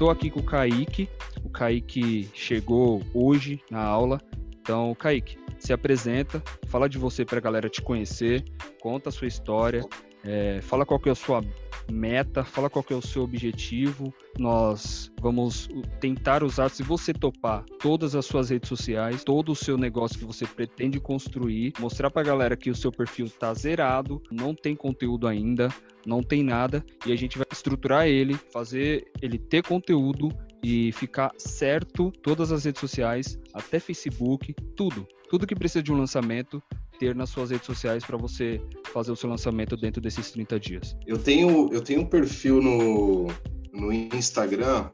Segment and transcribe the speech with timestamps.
[0.00, 1.10] tô aqui com o Kaique.
[1.44, 4.18] O Kaique chegou hoje na aula.
[4.58, 8.42] Então, Kaique, se apresenta, fala de você para a galera te conhecer,
[8.80, 9.84] conta a sua história,
[10.24, 11.42] é, fala qual que é a sua
[11.90, 14.12] meta, fala qual é o seu objetivo.
[14.38, 15.68] Nós vamos
[16.00, 20.24] tentar usar, se você topar, todas as suas redes sociais, todo o seu negócio que
[20.24, 24.74] você pretende construir, mostrar para a galera que o seu perfil está zerado, não tem
[24.74, 25.68] conteúdo ainda,
[26.06, 30.30] não tem nada, e a gente vai estruturar ele, fazer ele ter conteúdo
[30.62, 35.06] e ficar certo todas as redes sociais, até Facebook, tudo.
[35.28, 36.62] Tudo que precisa de um lançamento,
[37.00, 38.60] ter nas suas redes sociais para você
[38.92, 40.96] fazer o seu lançamento dentro desses 30 dias?
[41.06, 43.28] Eu tenho, eu tenho um perfil no,
[43.72, 44.90] no Instagram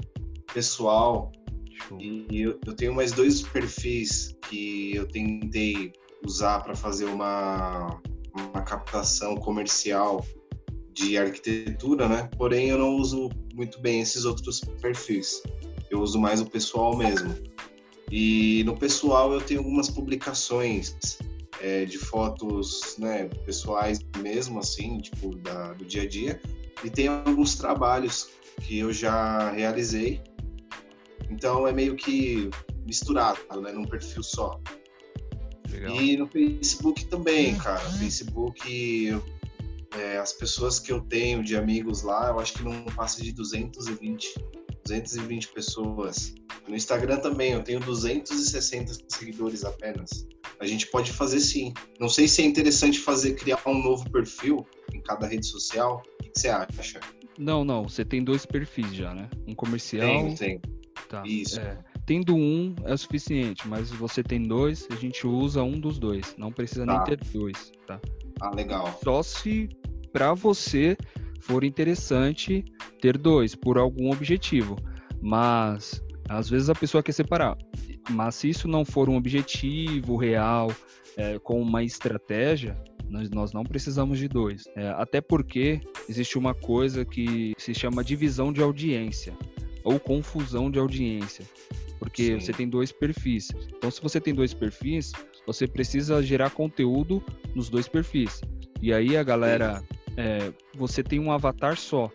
[0.55, 1.33] pessoal
[1.73, 1.98] Show.
[2.00, 5.92] e eu, eu tenho mais dois perfis que eu tentei
[6.24, 8.00] usar para fazer uma,
[8.33, 10.25] uma captação comercial
[10.92, 12.30] de arquitetura, né?
[12.38, 15.42] Porém, eu não uso muito bem esses outros perfis.
[15.91, 17.34] Eu uso mais o pessoal mesmo.
[18.11, 20.97] E no pessoal eu tenho algumas publicações
[21.61, 26.41] é, de fotos né, pessoais mesmo, assim, tipo, da, do dia a dia.
[26.85, 28.31] E tem alguns trabalhos
[28.62, 30.21] que eu já realizei.
[31.31, 32.51] Então é meio que
[32.84, 34.61] misturado, né, num perfil só.
[35.71, 36.01] Legal.
[36.01, 37.83] E no Facebook também, cara.
[37.91, 39.23] No Facebook, eu,
[39.99, 43.33] é, as pessoas que eu tenho de amigos lá, eu acho que não passa de
[43.33, 44.34] 220,
[44.84, 46.34] 220 pessoas.
[46.69, 50.27] No Instagram também, eu tenho 260 seguidores apenas
[50.61, 51.73] a gente pode fazer sim.
[52.01, 56.03] Não sei se é interessante fazer criar um novo perfil em cada rede social.
[56.21, 57.01] O que, você acha?
[57.39, 57.89] Não, não.
[57.89, 59.29] Você tem dois perfis já, né?
[59.47, 60.07] Um comercial.
[60.07, 60.61] Tem, tem.
[61.09, 61.23] Tá.
[61.27, 61.61] Isso.
[61.61, 61.79] É.
[62.07, 66.34] Tendo um é o suficiente, mas você tem dois, a gente usa um dos dois.
[66.39, 66.93] Não precisa tá.
[66.93, 68.01] nem ter dois, tá?
[68.41, 68.99] Ah, legal.
[69.03, 69.69] Só se
[70.12, 70.97] para você
[71.41, 72.65] for interessante
[73.01, 74.77] ter dois por algum objetivo.
[75.21, 77.56] Mas às vezes a pessoa quer separar.
[78.10, 80.70] Mas se isso não for um objetivo real,
[81.16, 82.76] é, com uma estratégia,
[83.09, 84.65] nós, nós não precisamos de dois.
[84.76, 89.36] É, até porque existe uma coisa que se chama divisão de audiência
[89.84, 91.44] ou confusão de audiência.
[91.98, 92.41] Porque Sim.
[92.41, 93.48] você tem dois perfis.
[93.69, 95.12] Então, se você tem dois perfis,
[95.47, 97.22] você precisa gerar conteúdo
[97.54, 98.41] nos dois perfis.
[98.82, 99.82] E aí a galera,
[100.16, 102.10] é, você tem um avatar só.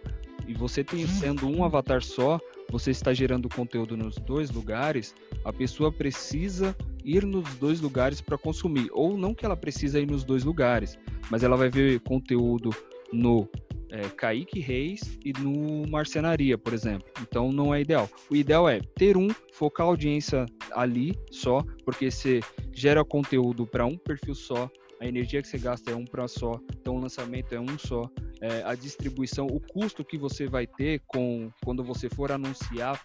[0.47, 2.39] E você tem sendo um avatar só,
[2.71, 8.37] você está gerando conteúdo nos dois lugares, a pessoa precisa ir nos dois lugares para
[8.37, 8.87] consumir.
[8.93, 10.97] Ou não que ela precisa ir nos dois lugares,
[11.29, 12.69] mas ela vai ver conteúdo
[13.11, 13.47] no
[13.89, 17.07] é, Kaique Reis e no Marcenaria, por exemplo.
[17.21, 18.09] Então não é ideal.
[18.29, 22.39] O ideal é ter um, focar a audiência ali só, porque você
[22.71, 24.69] gera conteúdo para um perfil só,
[25.01, 28.09] a energia que você gasta é um para só, então o lançamento é um só
[28.41, 32.99] é, a distribuição, o custo que você vai ter com quando você for anunciar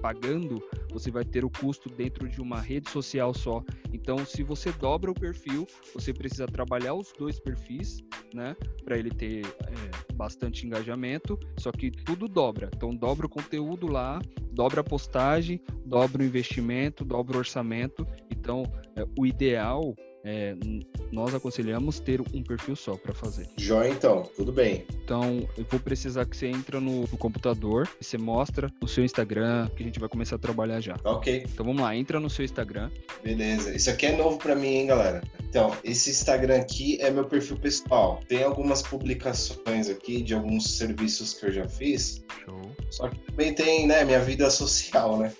[0.00, 3.62] pagando, você vai ter o custo dentro de uma rede social só.
[3.92, 7.98] Então, se você dobra o perfil, você precisa trabalhar os dois perfis,
[8.32, 11.38] né, para ele ter é, bastante engajamento.
[11.58, 12.70] Só que tudo dobra.
[12.74, 14.20] Então, dobra o conteúdo lá,
[14.52, 18.06] dobra a postagem, dobra o investimento, dobra o orçamento.
[18.30, 18.62] Então,
[18.96, 20.54] é, o ideal é,
[21.12, 23.48] nós aconselhamos ter um perfil só para fazer.
[23.56, 24.84] Joia, então, tudo bem.
[25.04, 29.04] Então, eu vou precisar que você entre no, no, computador e você mostra o seu
[29.04, 30.96] Instagram, que a gente vai começar a trabalhar já.
[31.04, 31.46] Ok.
[31.52, 32.90] Então vamos lá, entra no seu Instagram.
[33.22, 33.74] Beleza.
[33.74, 35.22] Isso aqui é novo para mim, hein, galera?
[35.48, 38.20] Então, esse Instagram aqui é meu perfil pessoal.
[38.28, 42.24] Tem algumas publicações aqui de alguns serviços que eu já fiz.
[42.44, 42.60] Show.
[42.90, 45.32] Só que também tem, né, minha vida social, né?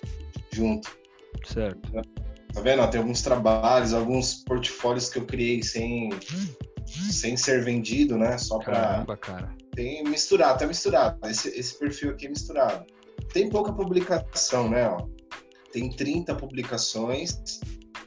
[0.51, 0.89] Junto.
[1.45, 1.79] Certo.
[2.53, 2.89] Tá vendo?
[2.89, 6.09] tem alguns trabalhos, alguns portfólios que eu criei sem,
[6.85, 8.37] sem ser vendido, né?
[8.37, 8.73] Só para.
[8.73, 9.55] Caramba, cara.
[9.75, 11.19] Tem misturado, tá misturado.
[11.27, 12.85] Esse, esse perfil aqui é misturado.
[13.31, 14.89] Tem pouca publicação, né?
[14.89, 15.07] Ó.
[15.71, 17.59] Tem 30 publicações.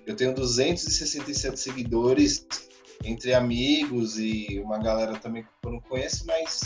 [0.04, 2.44] Eu tenho 267 seguidores
[3.04, 6.60] entre amigos e uma galera também que eu não conheço, mas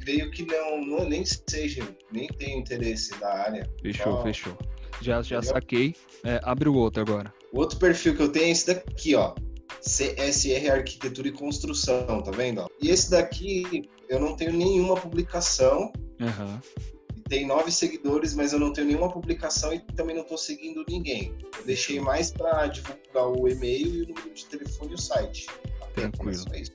[0.00, 3.70] creio que não, não nem seja, nem tenho interesse da área.
[3.80, 4.22] Fechou, Só...
[4.22, 4.58] fechou.
[5.00, 5.94] Já, já saquei.
[6.24, 7.32] É, abre o outro agora.
[7.52, 9.34] O outro perfil que eu tenho é esse daqui, ó.
[9.80, 12.70] CSR Arquitetura e Construção, tá vendo?
[12.80, 15.92] E esse daqui eu não tenho nenhuma publicação.
[16.20, 16.60] Uhum.
[17.28, 21.34] Tem nove seguidores, mas eu não tenho nenhuma publicação e também não estou seguindo ninguém.
[21.58, 25.46] Eu deixei mais para divulgar o e-mail e o número de telefone e o site.
[25.94, 26.44] Tranquilo.
[26.54, 26.72] Isso.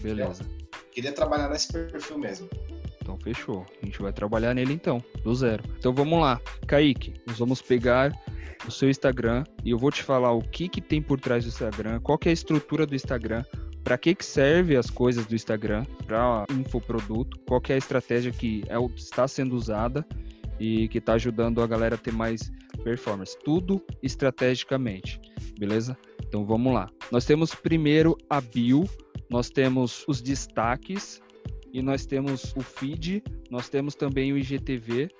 [0.00, 0.44] Beleza.
[0.92, 2.48] queria trabalhar nesse perfil mesmo.
[3.06, 3.64] Então fechou.
[3.80, 5.62] A gente vai trabalhar nele então, do zero.
[5.78, 6.40] Então vamos lá.
[6.66, 8.12] Kaique, nós vamos pegar
[8.66, 11.48] o seu Instagram e eu vou te falar o que, que tem por trás do
[11.48, 13.44] Instagram, qual que é a estrutura do Instagram,
[13.84, 18.32] para que, que serve as coisas do Instagram, para infoproduto, qual que é a estratégia
[18.32, 20.04] que é, está sendo usada
[20.58, 22.50] e que está ajudando a galera a ter mais
[22.82, 23.38] performance.
[23.44, 25.20] Tudo estrategicamente,
[25.56, 25.96] beleza?
[26.26, 26.88] Então vamos lá.
[27.12, 28.82] Nós temos primeiro a bio,
[29.30, 31.20] nós temos os destaques
[31.76, 35.10] e nós temos o feed, nós temos também o IGTV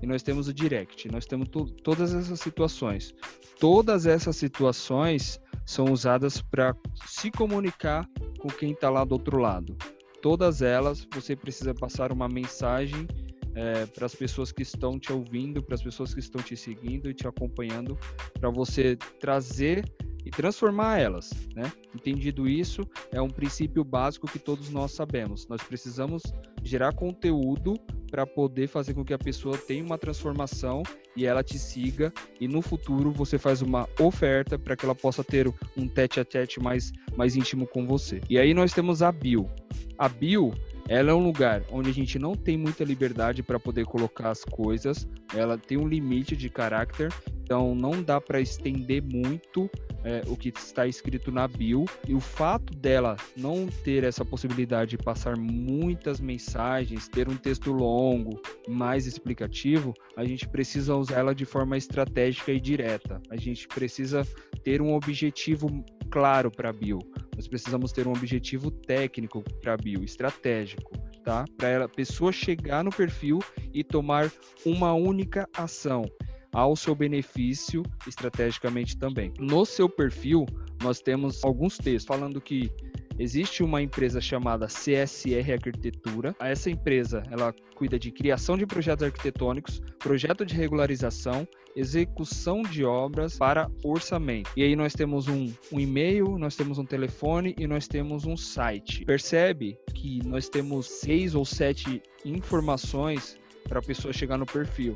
[0.00, 1.10] e nós temos o direct.
[1.10, 1.48] Nós temos
[1.82, 3.12] todas essas situações.
[3.58, 6.72] Todas essas situações são usadas para
[7.04, 8.08] se comunicar
[8.38, 9.76] com quem está lá do outro lado.
[10.22, 13.08] Todas elas você precisa passar uma mensagem
[13.54, 17.08] é, para as pessoas que estão te ouvindo, para as pessoas que estão te seguindo
[17.08, 17.98] e te acompanhando,
[18.38, 19.84] para você trazer
[20.24, 21.70] e transformar elas, né?
[21.94, 22.80] Entendido isso,
[23.12, 25.46] é um princípio básico que todos nós sabemos.
[25.48, 26.22] Nós precisamos
[26.62, 27.74] gerar conteúdo
[28.10, 30.82] para poder fazer com que a pessoa tenha uma transformação
[31.14, 35.22] e ela te siga e no futuro você faz uma oferta para que ela possa
[35.22, 38.20] ter um tete a tete mais mais íntimo com você.
[38.30, 39.50] E aí nós temos a bio.
[39.98, 40.52] A bio
[40.88, 44.44] ela é um lugar onde a gente não tem muita liberdade para poder colocar as
[44.44, 49.70] coisas, ela tem um limite de caráter, então não dá para estender muito
[50.02, 51.84] é, o que está escrito na bio.
[52.06, 57.72] E o fato dela não ter essa possibilidade de passar muitas mensagens, ter um texto
[57.72, 63.20] longo, mais explicativo, a gente precisa usar ela de forma estratégica e direta.
[63.30, 64.26] A gente precisa
[64.62, 67.00] ter um objetivo claro para a bio.
[67.34, 71.44] Nós precisamos ter um objetivo técnico para a bio, estratégico, tá?
[71.56, 73.40] Para a pessoa chegar no perfil
[73.72, 74.30] e tomar
[74.64, 76.04] uma única ação
[76.52, 79.32] ao seu benefício estrategicamente também.
[79.40, 80.46] No seu perfil,
[80.80, 82.70] nós temos alguns textos falando que
[83.18, 86.34] Existe uma empresa chamada CSR Arquitetura.
[86.40, 91.46] Essa empresa, ela cuida de criação de projetos arquitetônicos, projeto de regularização,
[91.76, 94.50] execução de obras para orçamento.
[94.56, 98.36] E aí nós temos um, um e-mail, nós temos um telefone e nós temos um
[98.36, 99.04] site.
[99.04, 103.38] Percebe que nós temos seis ou sete informações
[103.68, 104.94] para a pessoa chegar no perfil.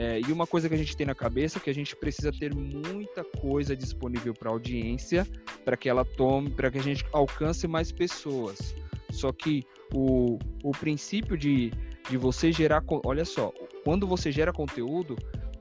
[0.00, 2.30] É, e uma coisa que a gente tem na cabeça é que a gente precisa
[2.30, 5.26] ter muita coisa disponível para audiência,
[5.64, 8.76] para que ela tome, para que a gente alcance mais pessoas.
[9.10, 11.72] Só que o, o princípio de,
[12.08, 12.80] de você gerar.
[13.04, 13.52] Olha só,
[13.82, 15.16] quando você gera conteúdo,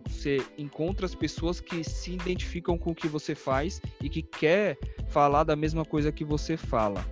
[0.08, 4.78] você encontra as pessoas que se identificam com o que você faz e que quer
[5.08, 7.04] falar da mesma coisa que você fala.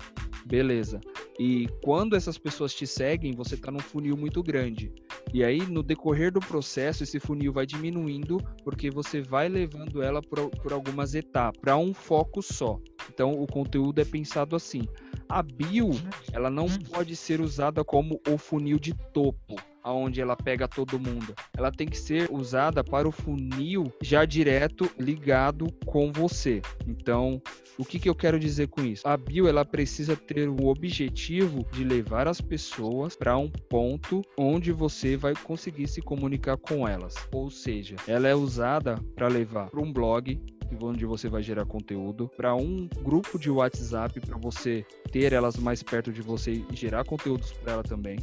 [0.46, 1.02] Beleza.
[1.40, 4.94] E quando essas pessoas te seguem, você está num funil muito grande.
[5.34, 10.22] E aí, no decorrer do processo, esse funil vai diminuindo, porque você vai levando ela
[10.22, 12.80] por, por algumas etapas, para um foco só.
[13.10, 14.84] Então, o conteúdo é pensado assim.
[15.28, 15.90] A bio,
[16.32, 21.34] ela não pode ser usada como o funil de topo aonde ela pega todo mundo.
[21.56, 26.62] Ela tem que ser usada para o funil já direto ligado com você.
[26.88, 27.40] Então,
[27.78, 29.08] o que, que eu quero dizer com isso?
[29.08, 34.72] A bio ela precisa ter o objetivo de levar as pessoas para um ponto onde
[34.72, 37.14] você vai conseguir se comunicar com elas.
[37.32, 40.42] Ou seja, ela é usada para levar para um blog,
[40.82, 45.84] onde você vai gerar conteúdo, para um grupo de WhatsApp para você ter elas mais
[45.84, 48.18] perto de você e gerar conteúdos para ela também.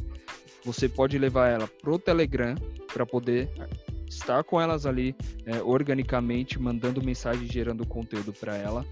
[0.63, 2.55] Você pode levar ela pro Telegram
[2.91, 3.49] para poder
[4.07, 5.15] estar com elas ali
[5.45, 8.85] é, organicamente, mandando mensagem, gerando conteúdo para ela.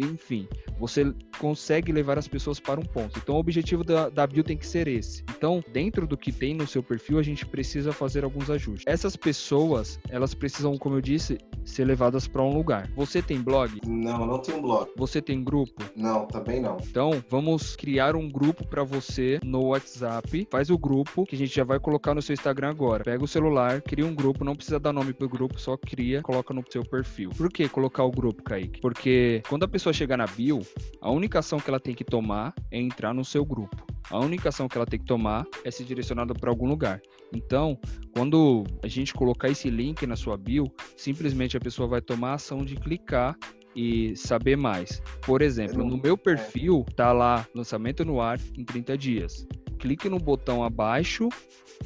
[0.00, 0.48] Enfim,
[0.78, 3.18] você consegue levar as pessoas para um ponto.
[3.18, 5.24] Então, o objetivo da, da bio tem que ser esse.
[5.36, 8.84] Então, dentro do que tem no seu perfil, a gente precisa fazer alguns ajustes.
[8.86, 12.90] Essas pessoas, elas precisam, como eu disse, ser levadas para um lugar.
[12.96, 13.80] Você tem blog?
[13.86, 14.90] Não, não tenho blog.
[14.96, 15.82] Você tem grupo?
[15.96, 16.76] Não, também não.
[16.82, 20.46] Então, vamos criar um grupo para você no WhatsApp.
[20.50, 23.04] Faz o grupo que a gente já vai colocar no seu Instagram agora.
[23.04, 26.54] Pega o celular, cria um grupo, não precisa dar nome pro grupo, só cria, coloca
[26.54, 27.30] no seu perfil.
[27.36, 28.80] Por que colocar o grupo, Kaique?
[28.80, 30.60] Porque quando a pessoa chegar na bio,
[31.00, 33.86] a única ação que ela tem que tomar é entrar no seu grupo.
[34.10, 37.00] A única ação que ela tem que tomar é ser direcionada para algum lugar.
[37.34, 37.78] Então,
[38.14, 40.64] quando a gente colocar esse link na sua bio,
[40.96, 43.36] simplesmente a pessoa vai tomar a ação de clicar
[43.76, 45.02] e saber mais.
[45.22, 49.46] Por exemplo, no meu perfil tá lá lançamento no ar em 30 dias.
[49.78, 51.28] Clique no botão abaixo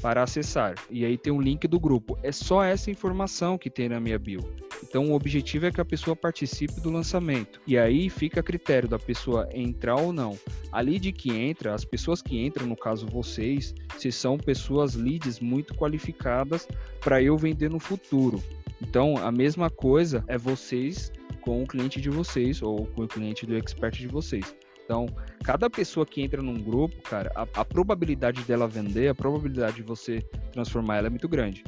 [0.01, 0.75] para acessar.
[0.91, 2.19] E aí tem um link do grupo.
[2.23, 4.41] É só essa informação que tem na minha bio.
[4.83, 7.61] Então o objetivo é que a pessoa participe do lançamento.
[7.67, 10.39] E aí fica a critério da pessoa entrar ou não.
[10.71, 15.39] A lead que entra, as pessoas que entram, no caso vocês, se são pessoas leads
[15.39, 16.67] muito qualificadas
[17.01, 18.43] para eu vender no futuro.
[18.81, 23.47] Então a mesma coisa é vocês com o cliente de vocês ou com o cliente
[23.47, 24.55] do expert de vocês.
[24.93, 25.07] Então,
[25.43, 29.83] cada pessoa que entra num grupo, cara, a, a, probabilidade dela vender, a probabilidade de
[29.83, 30.19] você
[30.53, 31.65] transformar ela é muito grande.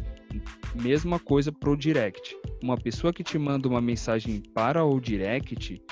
[0.74, 2.36] Mesma coisa pro direct.
[2.62, 5.82] Uma pessoa que te manda uma mensagem para o direct,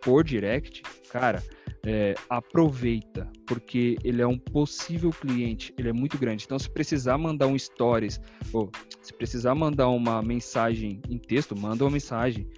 [0.00, 0.80] por direct,
[1.10, 1.42] cara,
[1.84, 6.44] é, aproveita, porque ele é um possível cliente, ele é muito grande.
[6.46, 8.18] Então, se precisar mandar um stories,
[8.50, 8.70] ou
[9.02, 12.48] se precisar mandar uma mensagem em texto, manda uma mensagem.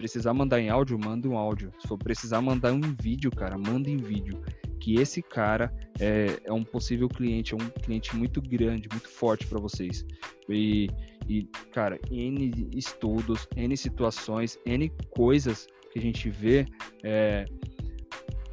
[0.00, 1.70] Precisar mandar em áudio, manda um áudio.
[1.78, 4.42] Se for precisar mandar um vídeo, cara, manda em vídeo.
[4.80, 9.46] Que esse cara é, é um possível cliente, é um cliente muito grande, muito forte
[9.46, 10.06] para vocês.
[10.48, 10.88] E,
[11.28, 16.64] e, cara, N estudos, N situações, N coisas que a gente vê.
[17.02, 17.44] É,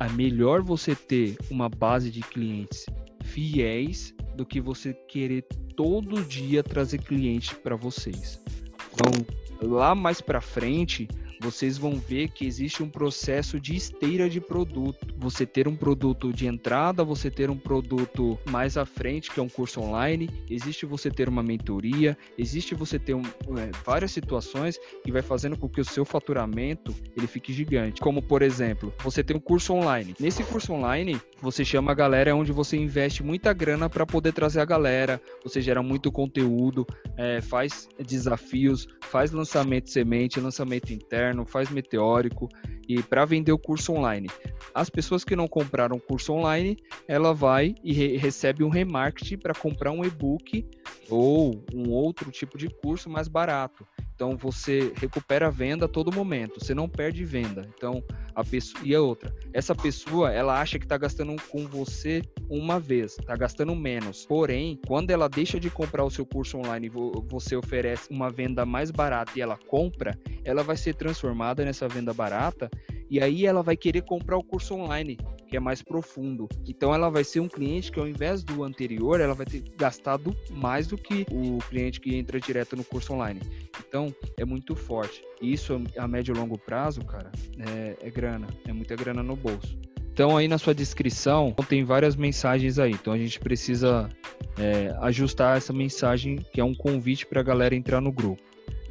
[0.02, 2.86] é melhor você ter uma base de clientes
[3.24, 5.44] fiéis do que você querer
[5.78, 8.44] todo dia trazer clientes para vocês.
[8.92, 9.26] Então,
[9.62, 11.08] lá mais para frente,
[11.40, 15.08] vocês vão ver que existe um processo de esteira de produto.
[15.18, 19.44] Você ter um produto de entrada, você ter um produto mais à frente, que é
[19.44, 24.80] um curso online, existe você ter uma mentoria, existe você ter um, é, várias situações
[25.04, 28.02] que vai fazendo com que o seu faturamento ele fique gigante.
[28.02, 30.16] Como, por exemplo, você tem um curso online.
[30.20, 34.34] Nesse curso online, você chama a galera, é onde você investe muita grana para poder
[34.34, 41.46] trazer a galera, você gera muito conteúdo, é, faz desafios, faz lançamento semente, lançamento interno,
[41.46, 42.50] faz meteórico
[42.88, 44.30] e para vender o curso online.
[44.74, 46.78] As pessoas que não compraram o curso online,
[47.08, 50.66] ela vai e re recebe um remarketing para comprar um e-book
[51.10, 53.86] ou um outro tipo de curso mais barato.
[54.18, 57.70] Então você recupera a venda a todo momento, você não perde venda.
[57.78, 62.24] Então a pessoa e a outra, essa pessoa ela acha que está gastando com você
[62.50, 64.26] uma vez, está gastando menos.
[64.26, 66.92] Porém, quando ela deixa de comprar o seu curso online e
[67.30, 72.12] você oferece uma venda mais barata e ela compra, ela vai ser transformada nessa venda
[72.12, 72.72] barata
[73.10, 76.48] e aí ela vai querer comprar o curso online, que é mais profundo.
[76.68, 80.36] Então ela vai ser um cliente que ao invés do anterior, ela vai ter gastado
[80.52, 83.42] mais do que o cliente que entra direto no curso online.
[83.88, 84.07] Então
[84.38, 85.24] é muito forte.
[85.42, 89.78] Isso a médio e longo prazo, cara, é, é grana, é muita grana no bolso.
[90.12, 92.92] Então aí na sua descrição tem várias mensagens aí.
[92.92, 94.10] Então a gente precisa
[94.58, 98.42] é, ajustar essa mensagem que é um convite para a galera entrar no grupo.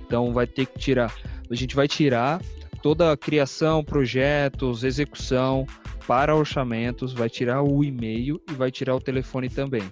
[0.06, 1.12] Então vai ter que tirar,
[1.50, 2.40] a gente vai tirar
[2.80, 5.66] toda a criação, projetos, execução
[6.06, 9.82] para orçamentos, vai tirar o e-mail e vai tirar o telefone também.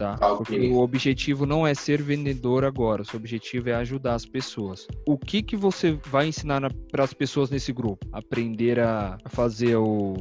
[0.00, 0.16] Tá?
[0.18, 0.56] Ah, okay.
[0.56, 4.88] Porque o objetivo não é ser vendedor agora, o seu objetivo é ajudar as pessoas.
[5.06, 8.06] O que que você vai ensinar para as pessoas nesse grupo?
[8.10, 10.14] Aprender a fazer o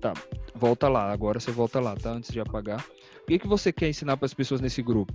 [0.00, 0.14] tá,
[0.54, 2.12] volta lá, agora você volta lá, tá?
[2.12, 2.78] Antes de apagar.
[3.22, 5.12] O que que você quer ensinar para as pessoas nesse grupo?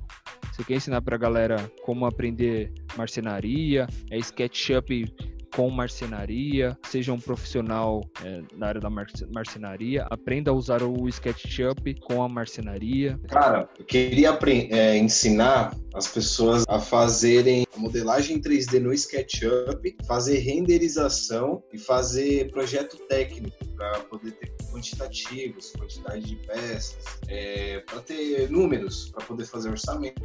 [0.51, 5.15] Você quer ensinar para a galera como aprender marcenaria, é SketchUp
[5.55, 11.99] com marcenaria, seja um profissional é, na área da marcenaria, aprenda a usar o SketchUp
[12.01, 13.19] com a marcenaria.
[13.27, 14.37] Cara, eu queria
[14.71, 22.97] é, ensinar as pessoas a fazerem modelagem 3D no SketchUp, fazer renderização e fazer projeto
[23.07, 29.69] técnico para poder ter quantitativos, quantidade de peças, é, para ter números, para poder fazer
[29.69, 30.21] orçamento,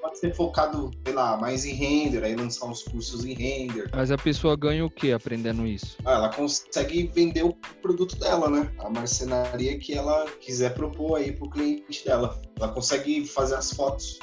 [0.00, 3.90] pode ser focado, sei lá, mais em render, aí lançar uns cursos em render.
[3.92, 5.96] Mas a pessoa ganha o que aprendendo isso?
[6.04, 7.52] Ah, ela consegue vender o
[7.82, 8.72] produto dela, né?
[8.78, 12.40] A marcenaria que ela quiser propor aí pro cliente dela.
[12.56, 14.18] Ela consegue fazer as fotos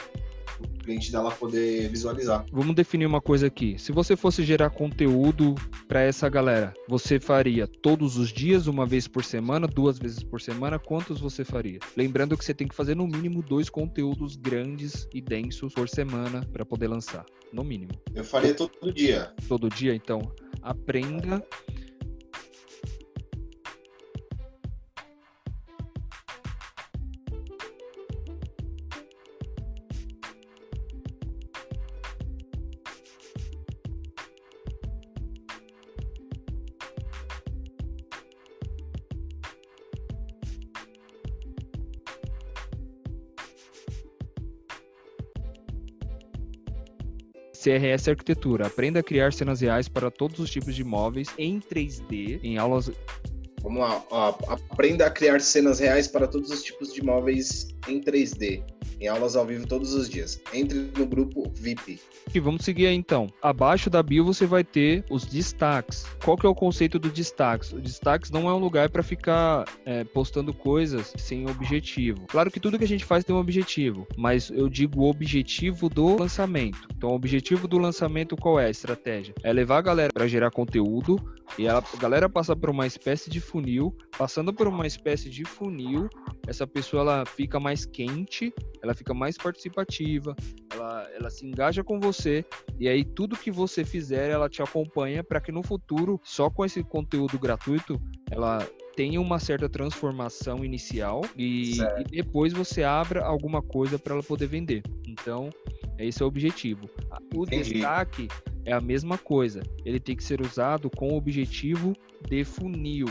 [0.85, 2.45] cliente dela poder visualizar.
[2.51, 3.77] Vamos definir uma coisa aqui.
[3.79, 5.55] Se você fosse gerar conteúdo
[5.87, 10.39] para essa galera, você faria todos os dias, uma vez por semana, duas vezes por
[10.39, 10.77] semana?
[10.77, 11.79] Quantos você faria?
[11.97, 16.45] Lembrando que você tem que fazer no mínimo dois conteúdos grandes e densos por semana
[16.53, 17.91] para poder lançar, no mínimo.
[18.13, 19.33] Eu faria todo dia.
[19.47, 21.43] Todo dia, então aprenda
[47.65, 48.67] CRS Arquitetura.
[48.67, 52.91] Aprenda a criar cenas reais para todos os tipos de imóveis em 3D, em aulas.
[53.63, 57.99] Vamos lá, ó, aprenda a criar cenas reais para todos os tipos de imóveis em
[57.99, 58.63] 3D
[58.99, 60.41] em aulas ao vivo todos os dias.
[60.53, 61.99] Entre no grupo VIP.
[62.33, 63.27] E vamos seguir aí então.
[63.41, 66.05] Abaixo da bio você vai ter os destaques.
[66.23, 67.71] Qual que é o conceito do destaques?
[67.71, 72.25] O destaques não é um lugar para ficar é, postando coisas sem objetivo.
[72.27, 75.87] Claro que tudo que a gente faz tem um objetivo, mas eu digo o objetivo
[75.89, 76.87] do lançamento.
[76.95, 79.33] Então, o objetivo do lançamento qual é a estratégia?
[79.43, 81.19] É levar a galera para gerar conteúdo
[81.57, 83.95] e a galera passa por uma espécie de funil.
[84.17, 86.09] Passando por uma espécie de funil,
[86.47, 88.53] essa pessoa ela fica mais quente
[88.85, 90.35] ela fica mais participativa,
[90.71, 92.45] ela ela, se engaja com você
[92.79, 96.63] e aí tudo que você fizer ela te acompanha para que no futuro, só com
[96.63, 97.99] esse conteúdo gratuito,
[98.29, 104.23] ela tenha uma certa transformação inicial e, e depois você abra alguma coisa para ela
[104.23, 104.83] poder vender.
[105.05, 105.49] Então,
[105.99, 106.89] esse é o objetivo.
[107.33, 107.73] O Entendi.
[107.73, 108.29] destaque
[108.65, 109.61] é a mesma coisa.
[109.85, 111.95] Ele tem que ser usado com o objetivo
[112.27, 113.07] de funil.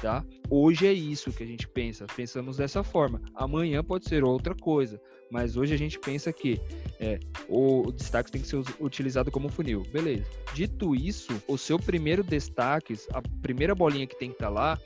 [0.00, 0.24] Tá?
[0.50, 3.22] Hoje é isso que a gente pensa, pensamos dessa forma.
[3.34, 6.60] Amanhã pode ser outra coisa, mas hoje a gente pensa que
[7.00, 7.18] é,
[7.48, 9.82] o destaque tem que ser utilizado como funil.
[9.90, 10.24] Beleza.
[10.52, 14.78] Dito isso, o seu primeiro destaque, a primeira bolinha que tem que estar tá lá,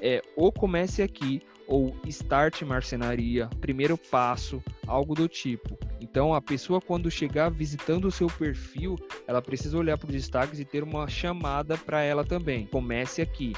[0.00, 5.78] é ou comece aqui ou start marcenaria, primeiro passo, algo do tipo.
[6.12, 10.60] Então, a pessoa, quando chegar visitando o seu perfil, ela precisa olhar para os destaques
[10.60, 12.66] e ter uma chamada para ela também.
[12.66, 13.54] Comece aqui.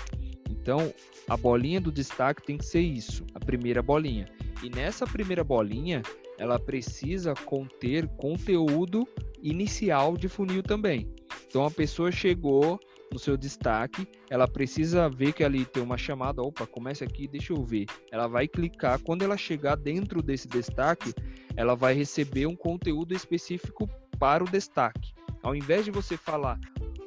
[0.48, 0.94] Então,
[1.28, 4.26] a bolinha do destaque tem que ser isso, a primeira bolinha.
[4.62, 6.00] E nessa primeira bolinha,
[6.38, 9.04] ela precisa conter conteúdo
[9.42, 11.12] inicial de funil também.
[11.48, 12.78] Então, a pessoa chegou
[13.12, 17.52] no seu destaque, ela precisa ver que ali tem uma chamada, opa, comece aqui, deixa
[17.52, 17.86] eu ver.
[18.10, 21.14] Ela vai clicar, quando ela chegar dentro desse destaque,
[21.56, 25.12] ela vai receber um conteúdo específico para o destaque.
[25.42, 26.58] Ao invés de você falar,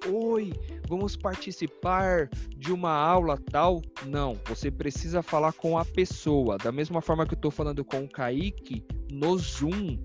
[0.08, 0.54] oi,
[0.88, 6.58] vamos participar de uma aula tal, não, você precisa falar com a pessoa.
[6.58, 9.98] Da mesma forma que eu estou falando com o Kaique no Zoom,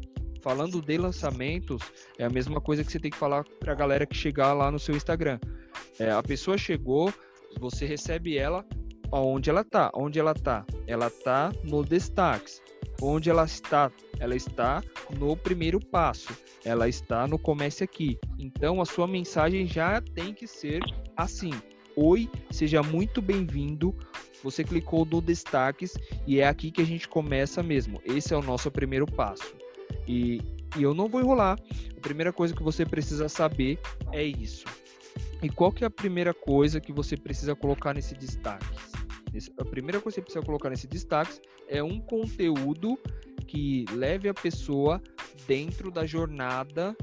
[0.42, 1.80] falando de lançamentos,
[2.18, 4.70] é a mesma coisa que você tem que falar para a galera que chegar lá
[4.70, 5.38] no seu Instagram.
[5.98, 7.12] É, a pessoa chegou,
[7.58, 8.64] você recebe ela
[9.10, 9.90] onde ela está.
[9.94, 10.64] Onde ela está?
[10.86, 12.60] Ela está no destaques.
[13.00, 13.90] Onde ela está?
[14.18, 14.82] Ela está
[15.18, 16.36] no primeiro passo.
[16.64, 18.18] Ela está no comece aqui.
[18.38, 20.80] Então a sua mensagem já tem que ser
[21.16, 21.52] assim.
[21.94, 23.94] Oi, seja muito bem-vindo.
[24.42, 25.94] Você clicou no destaques
[26.26, 28.00] e é aqui que a gente começa mesmo.
[28.04, 29.61] Esse é o nosso primeiro passo.
[30.06, 30.40] E,
[30.76, 31.58] e eu não vou enrolar.
[31.96, 33.78] A primeira coisa que você precisa saber
[34.12, 34.64] é isso.
[35.42, 38.66] E qual que é a primeira coisa que você precisa colocar nesse destaque?
[39.58, 42.98] A primeira coisa que você precisa colocar nesse destaque é um conteúdo
[43.46, 45.02] que leve a pessoa
[45.46, 46.94] dentro da jornada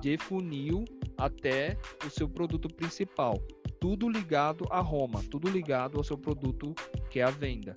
[0.00, 0.84] de funil
[1.16, 3.40] até o seu produto principal.
[3.80, 6.74] Tudo ligado a Roma, tudo ligado ao seu produto
[7.08, 7.74] que é a venda.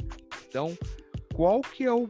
[0.47, 0.77] Então,
[1.33, 2.09] qual que é o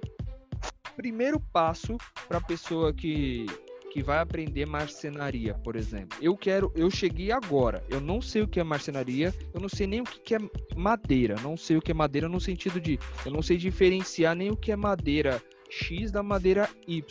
[0.95, 3.45] primeiro passo para a pessoa que
[3.93, 6.17] que vai aprender marcenaria, por exemplo.
[6.19, 9.86] Eu quero, eu cheguei agora, eu não sei o que é marcenaria, eu não sei
[9.86, 10.39] nem o que é
[10.75, 14.49] madeira, não sei o que é madeira no sentido de, eu não sei diferenciar nem
[14.49, 17.03] o que é madeira X da madeira Y.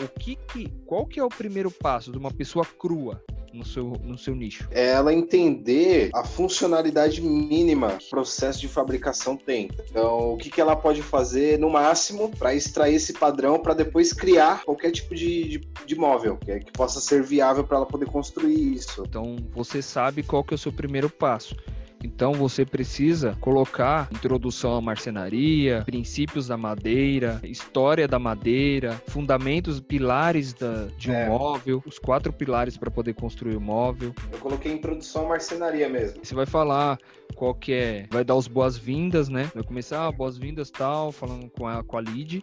[0.00, 3.20] O que que, qual que é o primeiro passo de uma pessoa crua?
[3.58, 4.68] No seu, no seu nicho?
[4.70, 9.68] É ela entender a funcionalidade mínima que o processo de fabricação tem.
[9.90, 14.12] Então, o que, que ela pode fazer no máximo para extrair esse padrão para depois
[14.12, 17.86] criar qualquer tipo de, de, de móvel que, é, que possa ser viável para ela
[17.86, 19.04] poder construir isso.
[19.06, 21.56] Então, você sabe qual que é o seu primeiro passo.
[22.02, 30.52] Então você precisa colocar introdução à marcenaria, princípios da madeira, história da madeira, fundamentos, pilares
[30.52, 31.28] da, de um é.
[31.28, 34.14] móvel, os quatro pilares para poder construir o móvel.
[34.32, 36.20] Eu coloquei introdução à marcenaria mesmo.
[36.22, 36.98] Você vai falar
[37.34, 39.50] qual que é, vai dar os boas-vindas, né?
[39.54, 42.42] Vai começar ah, boas-vindas tal, falando com a, com a lead,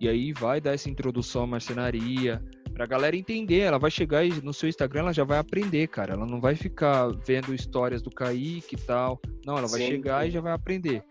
[0.00, 2.42] e aí vai dar essa introdução à marcenaria,
[2.76, 3.60] pra galera entender.
[3.60, 6.12] Ela vai chegar e no seu Instagram ela já vai aprender, cara.
[6.12, 9.18] Ela não vai ficar vendo histórias do Kaique e tal.
[9.46, 9.86] Não, ela vai Sim.
[9.86, 11.02] chegar e já vai aprender.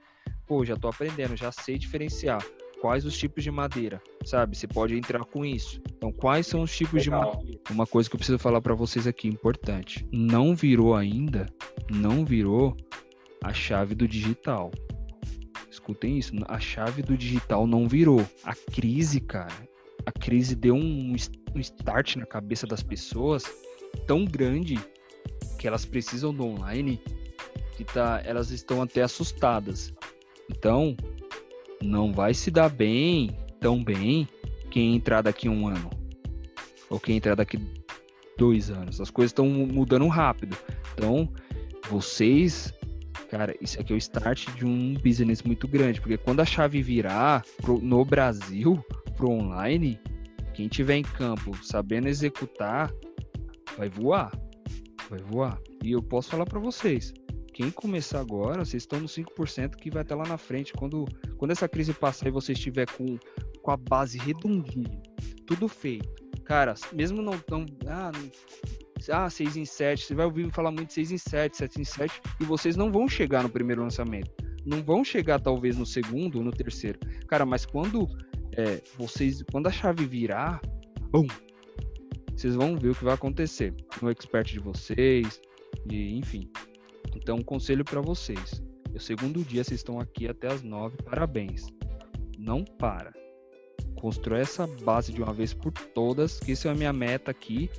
[0.46, 2.40] Pô, já tô aprendendo, já sei diferenciar
[2.80, 4.56] quais os tipos de madeira, sabe?
[4.56, 5.82] Você pode entrar com isso.
[5.98, 7.32] Então, quais são os tipos Legal.
[7.32, 7.62] de madeira?
[7.72, 10.08] Uma coisa que eu preciso falar para vocês aqui, importante.
[10.12, 11.48] Não virou ainda,
[11.90, 12.78] não virou
[13.44, 14.70] a chave do digital.
[15.68, 18.24] Escutem isso, a chave do digital não virou.
[18.44, 19.68] A crise, cara,
[20.06, 21.16] a crise deu um,
[21.56, 23.46] um start na cabeça das pessoas
[24.06, 24.80] tão grande
[25.58, 27.02] que elas precisam do online
[27.76, 29.94] que tá, elas estão até assustadas.
[30.50, 30.96] Então,
[31.82, 34.28] não vai se dar bem, tão bem,
[34.72, 35.90] quem entrar daqui um ano.
[36.90, 37.60] Ou quem entrar daqui
[38.38, 39.02] dois anos.
[39.02, 40.58] As coisas estão mudando rápido.
[40.94, 41.30] Então,
[41.90, 42.74] vocês,
[43.30, 46.00] cara, isso aqui é o start de um business muito grande.
[46.00, 48.84] Porque quando a chave virar pro, no Brasil,
[49.18, 50.00] pro online,
[50.56, 52.92] quem tiver em campo sabendo executar,
[53.78, 54.32] vai voar.
[55.10, 55.60] Vai voar.
[55.84, 57.14] E eu posso falar para vocês,
[57.54, 60.74] quem começar agora, vocês estão no 5% que vai estar lá na frente.
[60.74, 61.06] Quando,
[61.38, 63.18] quando essa crise passar e você estiver com,
[63.62, 65.02] com a base redondinha,
[65.46, 66.10] tudo feito.
[66.46, 67.66] Cara, mesmo não tão.
[67.86, 68.12] Ah,
[69.12, 72.22] ah, 6 em 7, você vai ouvir falar muito 6 em 7, 7 em 7,
[72.40, 74.32] e vocês não vão chegar no primeiro lançamento.
[74.66, 77.00] Não vão chegar, talvez, no segundo ou no terceiro.
[77.28, 78.08] Cara, mas quando
[78.58, 80.62] é, vocês, quando a chave virar,
[81.12, 81.28] bum,
[82.36, 85.42] vocês vão ver o que vai acontecer no expert de vocês,
[85.90, 86.50] e enfim.
[87.16, 88.62] Então, um conselho para vocês.
[88.94, 91.68] É o segundo dia vocês estão aqui até as nove, parabéns.
[92.38, 93.14] Não para.
[93.96, 97.70] Constrói essa base de uma vez por todas, que isso é a minha meta aqui.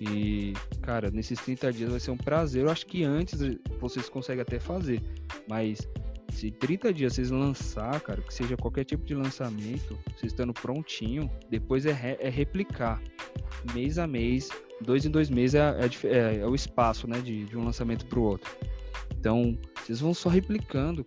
[0.00, 2.64] E, cara, nesses 30 dias vai ser um prazer.
[2.64, 3.38] Eu acho que antes
[3.80, 5.00] vocês conseguem até fazer,
[5.48, 5.88] mas
[6.32, 11.30] se 30 dias vocês lançar, cara, que seja qualquer tipo de lançamento, vocês estando prontinho,
[11.48, 13.00] depois é, re, é replicar
[13.74, 14.48] mês a mês,
[14.80, 18.06] dois em dois meses é, é, é, é o espaço, né, de, de um lançamento
[18.06, 18.50] para o outro.
[19.18, 21.04] Então, vocês vão só replicando,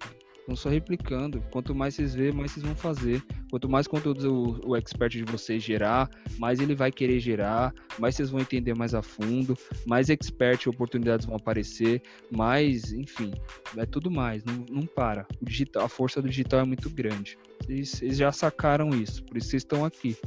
[0.48, 1.42] vão só replicando.
[1.52, 3.24] Quanto mais vocês vê, mais vocês vão fazer.
[3.50, 8.16] Quanto mais conteúdo o, o expert de vocês gerar, mais ele vai querer gerar, mais
[8.16, 13.32] vocês vão entender mais a fundo, mais expert oportunidades vão aparecer, mais, enfim,
[13.78, 15.26] é tudo mais, não, não para.
[15.42, 17.38] O digital, a força do digital é muito grande.
[17.62, 20.18] Vocês, vocês já sacaram isso, por isso vocês estão aqui.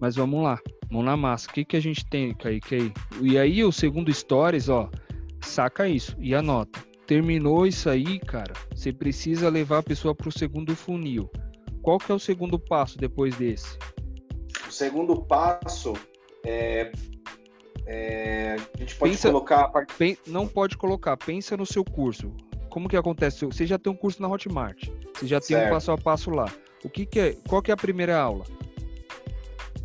[0.00, 1.48] Mas vamos lá, mão na massa.
[1.48, 2.92] O que, que a gente tem, Kaique?
[3.22, 4.90] E aí, o segundo stories, ó,
[5.40, 10.32] saca isso e anota terminou isso aí, cara, você precisa levar a pessoa para o
[10.32, 11.30] segundo funil.
[11.82, 13.78] Qual que é o segundo passo depois desse?
[14.68, 15.92] O segundo passo
[16.44, 16.90] é,
[17.86, 19.68] é a gente pode pensa, colocar.
[19.96, 21.16] Pen, não pode colocar.
[21.16, 22.32] Pensa no seu curso.
[22.68, 23.46] Como que acontece?
[23.46, 24.88] Você já tem um curso na Hotmart.
[25.14, 25.68] Você já tem certo.
[25.68, 26.52] um passo a passo lá.
[26.84, 27.36] O que, que é?
[27.48, 28.44] Qual que é a primeira aula?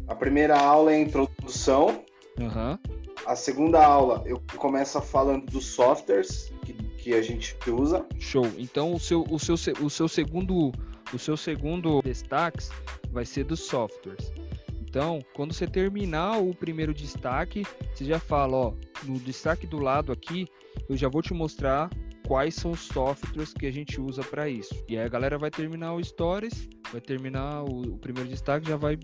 [0.07, 2.03] A primeira aula é a introdução.
[2.39, 2.77] Uhum.
[3.25, 8.05] A segunda aula eu começo falando dos softwares que que a gente usa.
[8.19, 8.45] Show.
[8.57, 10.71] Então o seu, o seu, o seu segundo
[11.13, 12.69] o seu segundo destaque
[13.11, 14.31] vai ser dos softwares.
[14.79, 20.11] Então, quando você terminar o primeiro destaque, você já fala, ó, no destaque do lado
[20.11, 20.47] aqui,
[20.87, 21.89] eu já vou te mostrar
[22.27, 24.73] quais são os softwares que a gente usa para isso.
[24.87, 28.77] E aí a galera vai terminar o stories, vai terminar o, o primeiro destaque, já
[28.77, 28.97] vai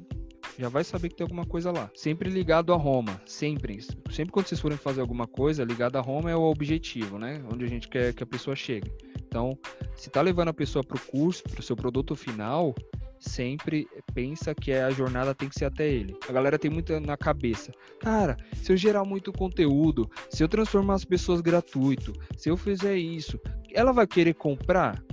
[0.58, 1.90] já vai saber que tem alguma coisa lá.
[1.96, 3.82] Sempre ligado a Roma, sempre.
[4.12, 7.44] Sempre quando vocês forem fazer alguma coisa, ligado a Roma é o objetivo, né?
[7.52, 8.92] Onde a gente quer que a pessoa chegue.
[9.28, 9.58] Então,
[9.96, 12.74] se tá levando a pessoa para o curso, para o seu produto final,
[13.20, 16.18] sempre pensa que a jornada tem que ser até ele.
[16.28, 17.72] A galera tem muito na cabeça.
[18.00, 22.96] Cara, se eu gerar muito conteúdo, se eu transformar as pessoas gratuito, se eu fizer
[22.96, 23.40] isso,
[23.74, 25.04] ela vai querer comprar?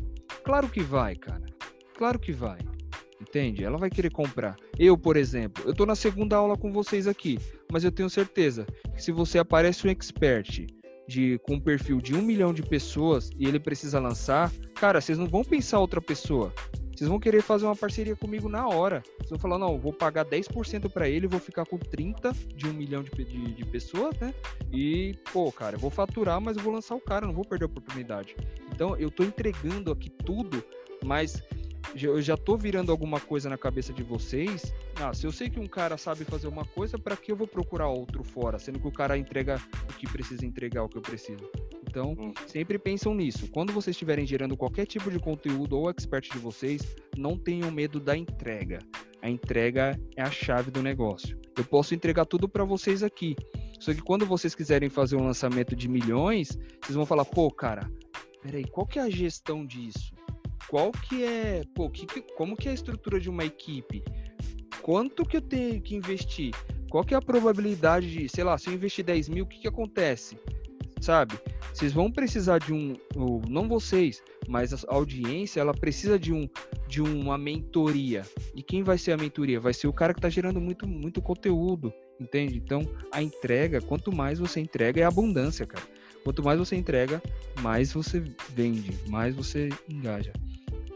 [0.42, 1.44] Claro que vai, cara.
[1.96, 2.58] Claro que vai.
[3.28, 3.64] Entende?
[3.64, 4.56] Ela vai querer comprar.
[4.78, 7.38] Eu, por exemplo, eu estou na segunda aula com vocês aqui,
[7.72, 10.66] mas eu tenho certeza que se você aparece um expert
[11.08, 15.18] de, com um perfil de um milhão de pessoas e ele precisa lançar, cara, vocês
[15.18, 16.52] não vão pensar outra pessoa.
[16.94, 19.02] Vocês vão querer fazer uma parceria comigo na hora.
[19.16, 22.72] Vocês vão falar, não, vou pagar 10% para ele, vou ficar com 30 de um
[22.72, 24.32] milhão de, de, de, pessoas, né?
[24.72, 27.66] E, pô, cara, vou faturar, mas eu vou lançar o cara, não vou perder a
[27.66, 28.36] oportunidade.
[28.72, 30.62] Então, eu tô entregando aqui tudo,
[31.04, 31.42] mas
[32.00, 34.72] eu já tô virando alguma coisa na cabeça de vocês.
[34.96, 37.46] Ah, se eu sei que um cara sabe fazer uma coisa, para que eu vou
[37.46, 41.02] procurar outro fora, sendo que o cara entrega o que precisa entregar, o que eu
[41.02, 41.48] preciso.
[41.86, 42.32] Então, hum.
[42.46, 43.48] sempre pensam nisso.
[43.48, 46.82] Quando vocês estiverem gerando qualquer tipo de conteúdo ou expert de vocês,
[47.16, 48.80] não tenham medo da entrega.
[49.22, 51.38] A entrega é a chave do negócio.
[51.56, 53.36] Eu posso entregar tudo para vocês aqui.
[53.78, 57.88] Só que quando vocês quiserem fazer um lançamento de milhões, vocês vão falar, pô, cara,
[58.42, 60.12] peraí, qual que é a gestão disso?
[60.68, 64.02] Qual que é, pô, que, como que é a estrutura de uma equipe?
[64.82, 66.54] Quanto que eu tenho que investir?
[66.90, 69.60] Qual que é a probabilidade de, sei lá, se eu investir 10 mil, o que
[69.60, 70.38] que acontece?
[71.00, 71.34] Sabe?
[71.72, 72.94] Vocês vão precisar de um,
[73.48, 76.48] não vocês, mas a audiência, ela precisa de um
[76.86, 78.22] de uma mentoria.
[78.54, 79.58] E quem vai ser a mentoria?
[79.58, 82.56] Vai ser o cara que está gerando muito muito conteúdo, entende?
[82.56, 85.84] Então, a entrega, quanto mais você entrega, é abundância, cara.
[86.22, 87.22] Quanto mais você entrega,
[87.60, 90.32] mais você vende, mais você engaja.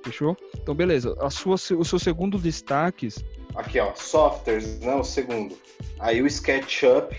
[0.04, 0.37] Fechou?
[0.54, 1.16] Então, beleza.
[1.20, 3.08] A sua, o seu segundo destaque.
[3.54, 3.92] Aqui, ó.
[3.94, 5.56] Softwares, não, o segundo.
[5.98, 7.14] Aí o SketchUp,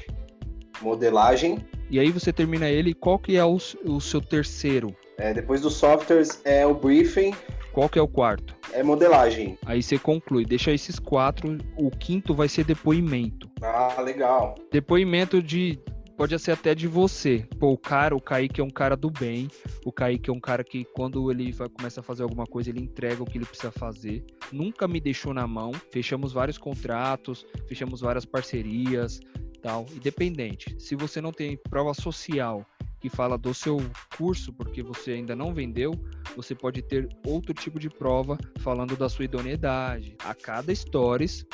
[0.82, 1.66] modelagem.
[1.90, 2.94] E aí você termina ele.
[2.94, 4.96] Qual que é o, o seu terceiro?
[5.18, 7.34] É, depois dos softwares é o briefing.
[7.72, 8.56] Qual que é o quarto?
[8.74, 9.58] É modelagem.
[9.66, 11.58] Aí você conclui, deixa esses quatro.
[11.78, 13.50] O quinto vai ser depoimento.
[13.62, 14.56] Ah, legal.
[14.72, 15.80] Depoimento de
[16.20, 17.48] pode ser até de você.
[17.58, 19.48] Pô, o cara, o Kaique é um cara do bem.
[19.86, 22.82] O Kaique é um cara que, quando ele vai, começa a fazer alguma coisa, ele
[22.82, 24.26] entrega o que ele precisa fazer.
[24.52, 25.72] Nunca me deixou na mão.
[25.94, 29.22] Fechamos vários contratos, fechamos várias parcerias,
[29.62, 29.86] tal.
[29.96, 30.76] Independente.
[30.78, 32.66] Se você não tem prova social
[33.00, 33.78] que fala do seu
[34.18, 35.94] curso, porque você ainda não vendeu,
[36.36, 40.18] você pode ter outro tipo de prova falando da sua idoneidade.
[40.26, 41.46] A cada stories,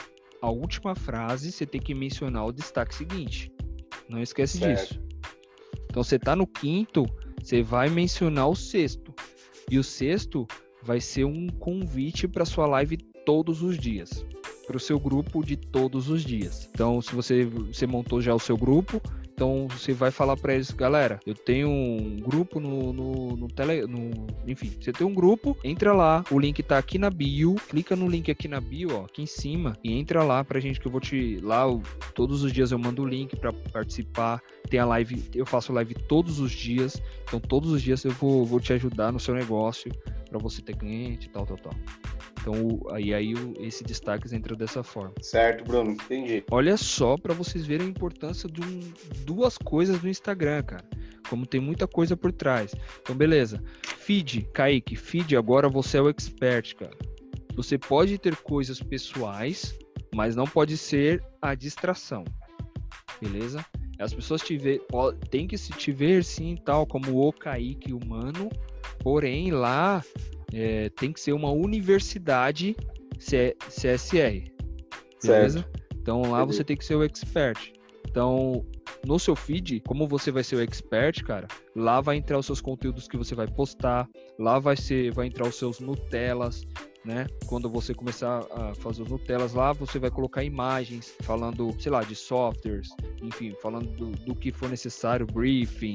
[0.41, 3.54] a última frase, você tem que mencionar o destaque seguinte.
[4.09, 4.79] Não esquece certo.
[4.81, 5.01] disso.
[5.85, 7.05] Então você tá no quinto,
[7.41, 9.13] você vai mencionar o sexto.
[9.69, 10.47] E o sexto
[10.83, 14.25] vai ser um convite para sua live todos os dias.
[14.67, 16.67] para o seu grupo de todos os dias.
[16.73, 18.99] Então, se você, você montou já o seu grupo,
[19.35, 23.85] então você vai falar para eles, galera, eu tenho um grupo no, no, no tele,
[23.85, 27.97] no, enfim, você tem um grupo, entra lá, o link tá aqui na bio, clica
[27.97, 30.87] no link aqui na bio, ó, aqui em cima e entra lá pra gente que
[30.87, 34.41] eu vou te lá eu, todos os dias eu mando o link para participar.
[34.69, 38.45] Tem a live, eu faço live todos os dias, então todos os dias eu vou,
[38.45, 39.91] vou te ajudar no seu negócio
[40.35, 41.73] para você ter cliente, tal, tal, tal.
[42.41, 45.13] Então, aí, aí esse destaque entra dessa forma.
[45.21, 46.43] Certo, Bruno, entendi.
[46.51, 48.79] Olha só para vocês verem a importância de um,
[49.25, 50.85] duas coisas do Instagram, cara.
[51.29, 52.75] Como tem muita coisa por trás.
[53.01, 53.63] Então, beleza.
[53.81, 56.95] Feed, Kaique, feed, agora você é o expert, cara.
[57.55, 59.77] Você pode ter coisas pessoais,
[60.13, 62.25] mas não pode ser a distração.
[63.21, 63.65] Beleza?
[63.97, 64.85] As pessoas te ver,
[65.31, 68.49] tem que se te ver sim, tal como o Kaique humano,
[69.05, 70.03] porém lá
[70.51, 72.75] é, tem que ser uma universidade
[73.19, 74.51] CSR.
[75.23, 75.59] Beleza?
[75.59, 75.83] Certo.
[76.01, 77.71] Então lá você tem que ser o expert.
[78.09, 78.65] Então,
[79.05, 82.59] no seu feed, como você vai ser o expert, cara, lá vai entrar os seus
[82.59, 86.65] conteúdos que você vai postar, lá vai ser, vai entrar os seus Nutellas,
[87.03, 87.27] né?
[87.45, 92.01] Quando você começar a fazer os Nutellas lá, você vai colocar imagens falando, sei lá,
[92.03, 92.89] de softwares,
[93.21, 95.93] enfim, falando do, do que for necessário, briefing,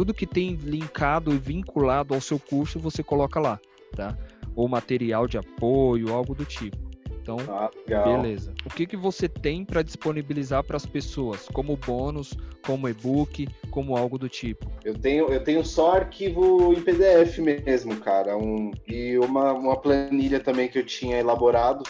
[0.00, 3.60] tudo que tem linkado e vinculado ao seu curso, você coloca lá
[3.94, 4.16] tá?
[4.56, 6.78] Ou material de apoio, algo do tipo.
[7.20, 8.54] Então, ah, beleza.
[8.64, 12.32] O que, que você tem para disponibilizar para as pessoas, como bônus,
[12.64, 14.72] como e-book, como algo do tipo?
[14.82, 20.40] Eu tenho, eu tenho só arquivo em PDF mesmo, cara, um, e uma, uma planilha
[20.40, 21.82] também que eu tinha elaborado,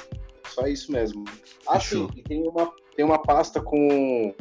[0.48, 1.24] só isso mesmo.
[1.64, 4.34] Ah, sim, e tem uma, tem uma pasta com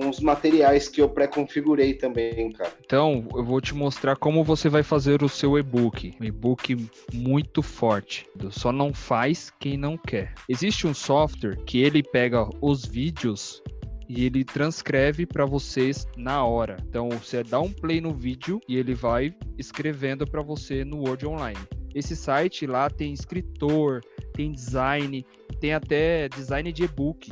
[0.00, 2.72] com os materiais que eu pré-configurei também, cara.
[2.82, 6.14] Então, eu vou te mostrar como você vai fazer o seu e-book.
[6.18, 8.26] Um e-book muito forte.
[8.50, 10.32] Só não faz quem não quer.
[10.48, 13.62] Existe um software que ele pega os vídeos
[14.08, 16.78] e ele transcreve para vocês na hora.
[16.88, 21.26] Então, você dá um play no vídeo e ele vai escrevendo para você no Word
[21.26, 21.60] Online.
[21.94, 24.00] Esse site lá tem escritor,
[24.32, 25.26] tem design,
[25.60, 27.30] tem até design de e-book.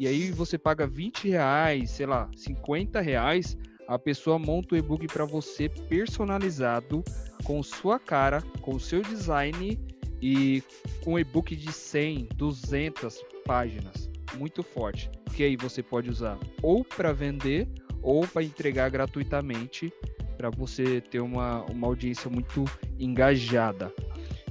[0.00, 3.54] E aí você paga 20 reais, sei lá, 50 reais,
[3.86, 7.04] a pessoa monta o e-book para você personalizado,
[7.44, 9.78] com sua cara, com seu design
[10.22, 10.62] e
[11.04, 14.08] com e-book de 100, 200 páginas.
[14.38, 15.10] Muito forte.
[15.36, 17.68] Que aí você pode usar ou para vender
[18.00, 19.92] ou para entregar gratuitamente
[20.38, 22.64] para você ter uma, uma audiência muito
[22.98, 23.92] engajada.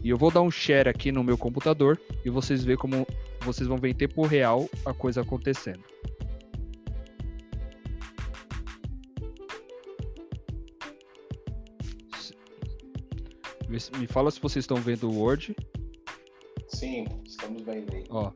[0.03, 3.05] E eu vou dar um share aqui no meu computador e vocês verem como
[3.41, 5.83] vocês vão ver em tempo real a coisa acontecendo.
[13.69, 15.55] Me fala se vocês estão vendo o Word.
[16.67, 18.03] Sim, estamos vendo aí.
[18.09, 18.31] Ó,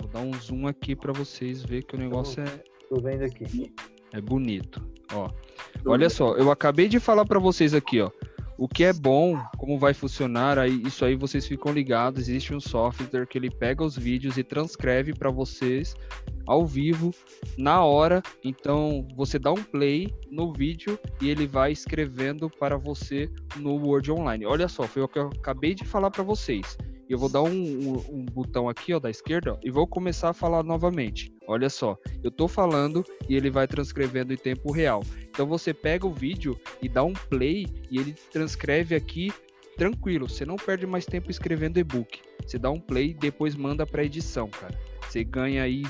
[0.00, 2.64] vou dar um zoom aqui para vocês ver que o negócio é.
[2.88, 3.72] Tô vendo aqui.
[4.12, 4.84] É bonito.
[5.14, 5.30] Ó,
[5.86, 8.10] olha só, eu acabei de falar para vocês aqui, ó.
[8.58, 12.20] O que é bom, como vai funcionar, aí, isso aí vocês ficam ligados.
[12.20, 15.94] Existe um software que ele pega os vídeos e transcreve para vocês
[16.46, 17.12] ao vivo,
[17.56, 18.22] na hora.
[18.44, 24.10] Então você dá um play no vídeo e ele vai escrevendo para você no Word
[24.10, 24.46] Online.
[24.46, 26.76] Olha só, foi o que eu acabei de falar para vocês.
[27.12, 30.30] Eu vou dar um, um, um, botão aqui ó, da esquerda ó, e vou começar
[30.30, 31.30] a falar novamente.
[31.46, 35.02] Olha só, eu estou falando e ele vai transcrevendo em tempo real.
[35.28, 39.30] Então você pega o vídeo e dá um play e ele transcreve aqui
[39.76, 40.26] tranquilo.
[40.26, 42.18] Você não perde mais tempo escrevendo e-book.
[42.46, 44.74] Você dá um play e depois manda para edição, cara.
[45.06, 45.82] Você ganha aí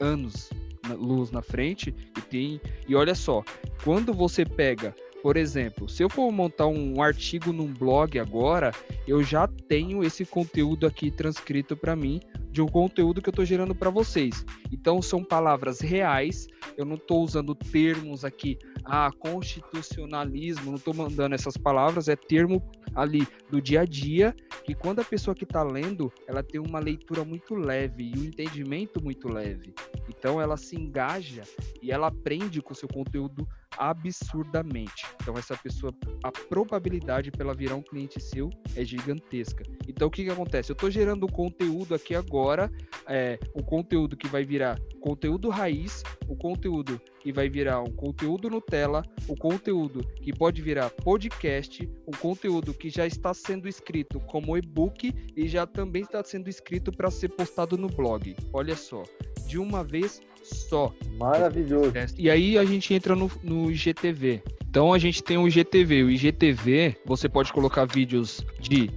[0.00, 0.48] anos
[0.94, 3.44] luz na frente e tem e olha só,
[3.84, 8.72] quando você pega por exemplo, se eu for montar um artigo num blog agora,
[9.06, 13.44] eu já tenho esse conteúdo aqui transcrito para mim de um conteúdo que eu estou
[13.44, 14.44] gerando para vocês.
[14.72, 16.48] Então são palavras reais.
[16.76, 20.70] Eu não estou usando termos aqui, ah, constitucionalismo.
[20.70, 22.08] Não estou mandando essas palavras.
[22.08, 22.62] É termo
[22.94, 26.80] ali do dia a dia que quando a pessoa que está lendo, ela tem uma
[26.80, 29.72] leitura muito leve e um entendimento muito leve.
[30.08, 31.42] Então ela se engaja
[31.80, 35.06] e ela aprende com o seu conteúdo absurdamente.
[35.20, 39.62] Então essa pessoa, a probabilidade para ela virar um cliente seu é gigantesca.
[39.86, 40.70] Então o que, que acontece?
[40.70, 42.70] Eu estou gerando conteúdo aqui agora,
[43.06, 48.48] é, o conteúdo que vai virar conteúdo raiz, o conteúdo que vai virar um conteúdo
[48.48, 54.56] Nutella, o conteúdo que pode virar podcast, um conteúdo que já está sendo escrito como
[54.56, 58.36] e-book e já também está sendo escrito para ser postado no blog.
[58.52, 59.02] Olha só,
[59.46, 60.92] de uma vez só.
[61.18, 61.92] Maravilhoso.
[62.16, 64.42] E aí a gente entra no, no IGTV.
[64.68, 66.04] Então a gente tem o IGTV.
[66.04, 68.90] O IGTV, você pode colocar vídeos de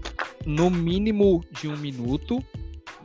[0.45, 2.43] no mínimo de um minuto,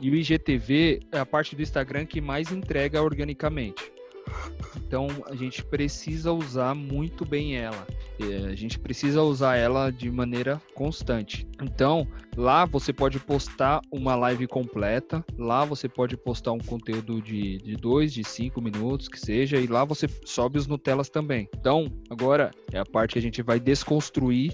[0.01, 3.91] E o IGTV é a parte do Instagram que mais entrega organicamente.
[4.77, 7.87] Então a gente precisa usar muito bem ela.
[8.19, 11.47] É, a gente precisa usar ela de maneira constante.
[11.61, 17.57] Então, lá você pode postar uma live completa, lá você pode postar um conteúdo de,
[17.57, 21.47] de dois, de cinco minutos, que seja, e lá você sobe os Nutellas também.
[21.57, 24.53] Então, agora é a parte que a gente vai desconstruir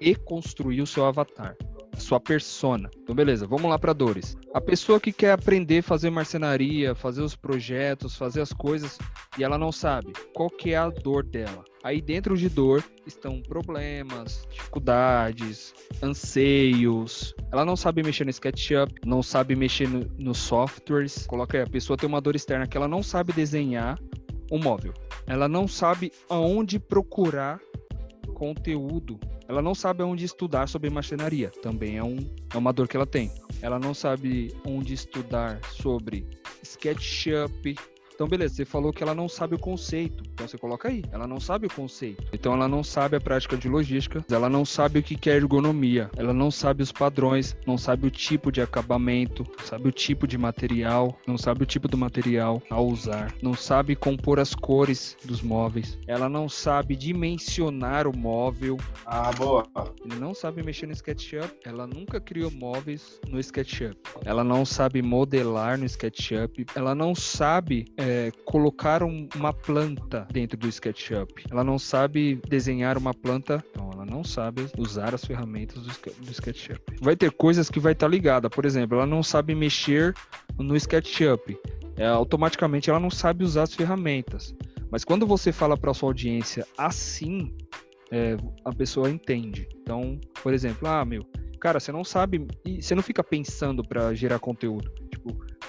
[0.00, 1.56] e construir o seu avatar
[2.00, 2.90] sua persona.
[3.02, 4.36] Então, beleza, vamos lá para dores.
[4.52, 8.98] A pessoa que quer aprender a fazer marcenaria, fazer os projetos, fazer as coisas
[9.38, 11.64] e ela não sabe qual que é a dor dela.
[11.82, 17.34] Aí dentro de dor estão problemas, dificuldades, anseios.
[17.52, 21.26] Ela não sabe mexer no SketchUp, não sabe mexer nos no softwares.
[21.26, 23.98] Coloca aí, a pessoa tem uma dor externa que ela não sabe desenhar
[24.50, 24.92] um móvel.
[25.26, 27.60] Ela não sabe aonde procurar
[28.34, 29.18] conteúdo
[29.50, 32.18] ela não sabe onde estudar sobre marcenaria, também é, um,
[32.54, 33.32] é uma dor que ela tem.
[33.60, 36.24] Ela não sabe onde estudar sobre
[36.62, 37.74] SketchUp,
[38.20, 40.22] então, beleza, você falou que ela não sabe o conceito.
[40.34, 42.22] Então você coloca aí, ela não sabe o conceito.
[42.34, 46.10] Então ela não sabe a prática de logística, ela não sabe o que é ergonomia,
[46.18, 50.26] ela não sabe os padrões, não sabe o tipo de acabamento, não sabe o tipo
[50.26, 55.16] de material, não sabe o tipo do material a usar, não sabe compor as cores
[55.24, 58.76] dos móveis, ela não sabe dimensionar o móvel.
[59.06, 59.64] Ah, boa.
[60.04, 63.96] Ele não sabe mexer no SketchUp, ela nunca criou móveis no SketchUp.
[64.26, 70.26] Ela não sabe modelar no SketchUp, ela não sabe é, é, colocar um, uma planta
[70.32, 71.44] dentro do SketchUp.
[71.48, 75.92] Ela não sabe desenhar uma planta, então ela não sabe usar as ferramentas do,
[76.24, 76.80] do SketchUp.
[77.00, 80.12] Vai ter coisas que vai estar tá ligada, por exemplo, ela não sabe mexer
[80.58, 81.56] no SketchUp.
[81.96, 84.54] É, automaticamente ela não sabe usar as ferramentas.
[84.90, 87.54] Mas quando você fala para sua audiência assim,
[88.10, 89.68] é, a pessoa entende.
[89.82, 91.24] Então, por exemplo, ah, meu,
[91.60, 92.44] cara, você não sabe,
[92.80, 94.90] você não fica pensando para gerar conteúdo.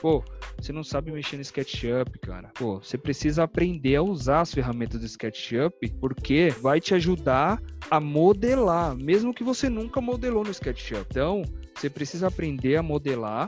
[0.02, 0.24] Pô,
[0.60, 2.52] você não sabe mexer no SketchUp, cara.
[2.56, 8.00] Pô, você precisa aprender a usar as ferramentas do SketchUp, porque vai te ajudar a
[8.00, 11.06] modelar, mesmo que você nunca modelou no SketchUp.
[11.08, 11.44] Então,
[11.76, 13.48] você precisa aprender a modelar,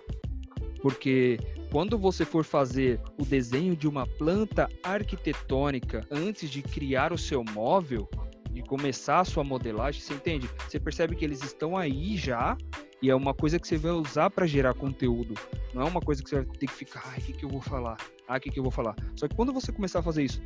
[0.80, 1.40] porque
[1.72, 7.44] quando você for fazer o desenho de uma planta arquitetônica antes de criar o seu
[7.44, 8.08] móvel,
[8.52, 10.48] de começar a sua modelagem, você entende?
[10.70, 12.56] Você percebe que eles estão aí já
[13.04, 15.34] e é uma coisa que você vai usar para gerar conteúdo.
[15.74, 17.50] Não é uma coisa que você vai ter que ficar, ai, o que, que eu
[17.50, 17.98] vou falar?
[18.26, 18.96] Ah, o que, que eu vou falar?
[19.18, 20.42] Só que quando você começar a fazer isso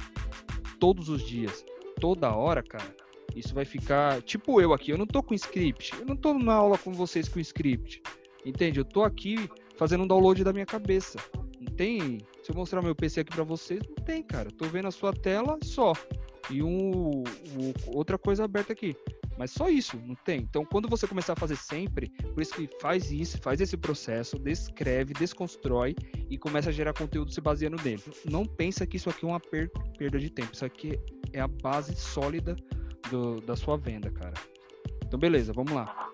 [0.80, 1.64] todos os dias,
[2.02, 2.96] toda hora, cara,
[3.36, 4.24] isso vai ficar.
[4.24, 5.94] Tipo eu aqui, eu não tô com script.
[6.00, 8.02] Eu não tô na aula com vocês com script.
[8.44, 8.80] Entende?
[8.80, 11.20] Eu tô aqui fazendo um download da minha cabeça.
[11.62, 12.18] Não tem.
[12.42, 14.48] Se eu mostrar meu PC aqui para vocês, não tem, cara.
[14.48, 15.94] Eu tô vendo a sua tela só.
[16.50, 18.96] E um, um, outra coisa aberta aqui.
[19.38, 20.42] Mas só isso, não tem.
[20.42, 24.40] Então, quando você começar a fazer sempre, por isso que faz isso, faz esse processo,
[24.40, 25.96] descreve, desconstrói
[26.30, 28.04] e começa a gerar conteúdo se baseando nele.
[28.30, 30.54] Não pensa que isso aqui é uma per perda de tempo.
[30.54, 31.00] Isso aqui
[31.34, 32.56] é a base sólida
[33.10, 34.34] do, da sua venda, cara.
[35.06, 36.12] Então, beleza, vamos lá.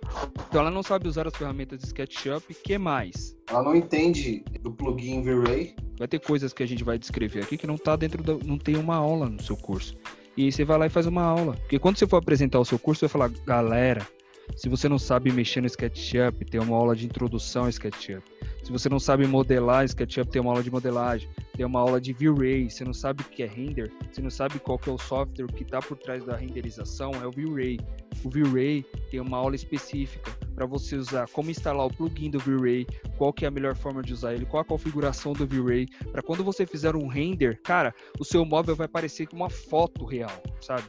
[0.47, 2.53] Então, ela não sabe usar as ferramentas de SketchUp.
[2.53, 3.35] que mais?
[3.49, 5.75] Ela não entende do plugin V-Ray.
[5.97, 8.57] Vai ter coisas que a gente vai descrever aqui que não tá dentro da, não
[8.57, 9.97] tem uma aula no seu curso.
[10.35, 11.55] E você vai lá e faz uma aula.
[11.61, 14.07] Porque quando você for apresentar o seu curso, você vai falar, galera,
[14.55, 18.23] se você não sabe mexer no SketchUp, tem uma aula de introdução ao SketchUp.
[18.63, 22.13] Se você não sabe modelar SketchUp, tem uma aula de modelagem, tem uma aula de
[22.13, 22.69] V-Ray.
[22.69, 25.47] Você não sabe o que é render, você não sabe qual que é o software
[25.47, 27.79] que está por trás da renderização, é o V-Ray.
[28.23, 32.85] O V-Ray tem uma aula específica para você usar, como instalar o plugin do V-Ray,
[33.17, 36.21] qual que é a melhor forma de usar ele, qual a configuração do V-Ray, para
[36.21, 40.41] quando você fizer um render, cara, o seu móvel vai parecer com uma foto real,
[40.61, 40.83] sabe?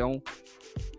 [0.00, 0.22] Então,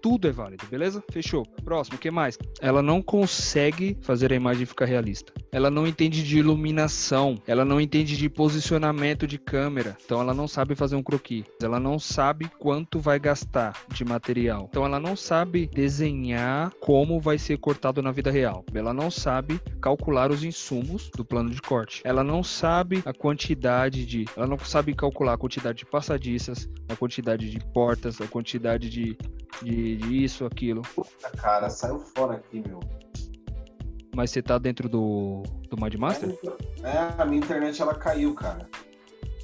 [0.01, 1.03] tudo é válido, beleza?
[1.11, 1.45] Fechou.
[1.63, 2.37] Próximo, o que mais?
[2.59, 5.31] Ela não consegue fazer a imagem ficar realista.
[5.51, 10.47] Ela não entende de iluminação, ela não entende de posicionamento de câmera, então ela não
[10.47, 11.45] sabe fazer um croquis.
[11.61, 14.67] Ela não sabe quanto vai gastar de material.
[14.69, 18.65] Então ela não sabe desenhar como vai ser cortado na vida real.
[18.73, 22.01] Ela não sabe calcular os insumos do plano de corte.
[22.05, 26.95] Ela não sabe a quantidade de, ela não sabe calcular a quantidade de passadiças, a
[26.95, 29.17] quantidade de portas, a quantidade de
[29.61, 30.81] de, de isso, aquilo.
[30.81, 32.79] Puta, cara, saiu fora aqui, meu.
[34.15, 36.37] Mas você tá dentro do, do Mindmaster?
[36.83, 38.67] É, a minha internet ela caiu, cara.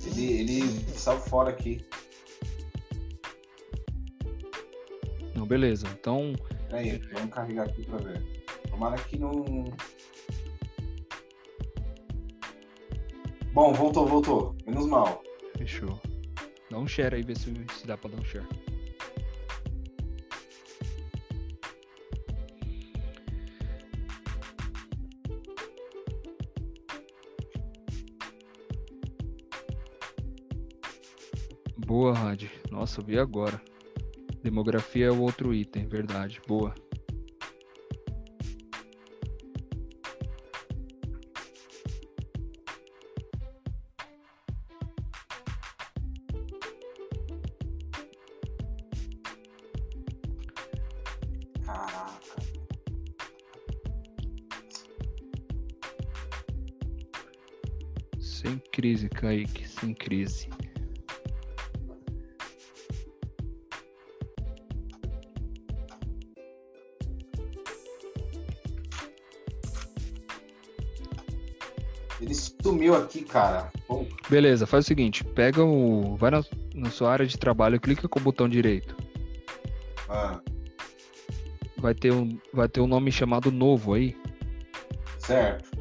[0.05, 1.85] Ele, ele saiu fora aqui.
[5.35, 5.87] Não, beleza.
[5.99, 6.33] Então.
[6.71, 8.21] Aí, vamos carregar aqui pra ver.
[8.69, 9.63] Tomara que não.
[13.53, 14.55] Bom, voltou, voltou.
[14.65, 15.23] Menos mal.
[15.57, 15.99] Fechou.
[16.69, 18.45] Dá um share aí, ver se, se dá pra dar um share.
[31.99, 32.43] Boa, Rad.
[32.69, 33.59] Nossa, vi agora.
[34.43, 36.39] Demografia é o outro item, verdade.
[36.47, 36.75] Boa.
[51.65, 52.35] Caraca.
[58.19, 60.47] Sem crise, Kaique, sem crise.
[72.87, 73.71] Sumiu aqui, cara.
[73.87, 76.15] Pô, Beleza, faz o seguinte, pega o.
[76.15, 78.95] Vai na, na sua área de trabalho, clica com o botão direito.
[80.09, 80.39] ah,
[81.77, 84.15] Vai ter um, vai ter um nome chamado novo aí.
[85.19, 85.77] certo.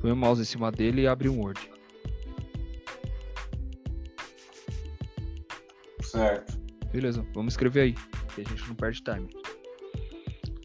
[0.00, 1.60] Põe o mouse em cima dele e abre um Word.
[6.02, 6.58] Certo.
[6.92, 7.94] Beleza, vamos escrever aí.
[8.34, 9.28] Que a gente não perde time.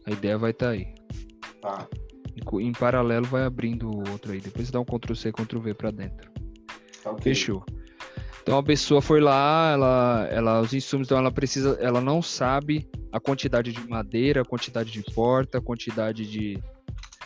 [0.05, 0.93] A ideia vai estar aí.
[1.61, 1.87] Tá.
[2.59, 4.39] Em paralelo vai abrindo o outro aí.
[4.39, 6.31] Depois dá um Ctrl C, Ctrl V pra dentro.
[7.03, 7.23] Tá ok.
[7.23, 7.63] Fechou.
[8.41, 12.89] Então a pessoa foi lá, ela, ela, os insumos, então ela precisa, ela não sabe
[13.11, 16.59] a quantidade de madeira, a quantidade de porta, a quantidade de.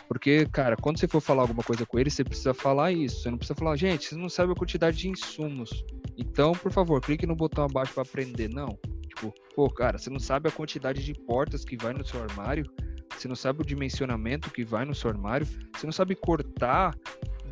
[0.06, 3.22] Porque, cara, quando você for falar alguma coisa com ele, você precisa falar isso.
[3.22, 5.84] Você não precisa falar, gente, você não sabe a quantidade de insumos.
[6.18, 8.48] Então, por favor, clique no botão abaixo para aprender.
[8.48, 8.78] Não.
[9.08, 12.70] Tipo, pô, cara, você não sabe a quantidade de portas que vai no seu armário,
[13.16, 16.94] você não sabe o dimensionamento que vai no seu armário, você não sabe cortar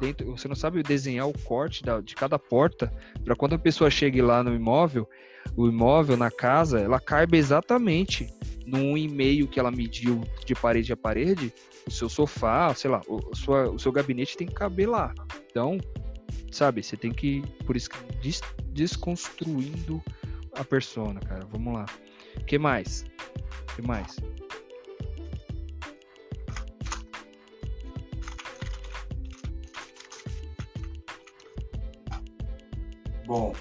[0.01, 2.93] dentro, você não sabe desenhar o corte da- de cada porta
[3.25, 5.09] para quando a pessoa chegue lá no imóvel,
[5.57, 8.27] o imóvel na casa, ela caiba exatamente
[8.67, 11.53] num e-mail que ela mediu de parede a parede,
[11.87, 15.13] o seu sofá, sei lá, o, sua- o seu gabinete tem que caber lá.
[15.51, 15.79] Então,
[16.51, 17.89] sabe, você tem que, por isso
[18.23, 20.03] des- desconstruindo
[20.55, 21.45] a persona, cara.
[21.51, 21.87] Vamos lá.
[22.37, 23.05] O que mais?
[23.73, 24.17] O que mais?
[33.33, 33.55] Bom,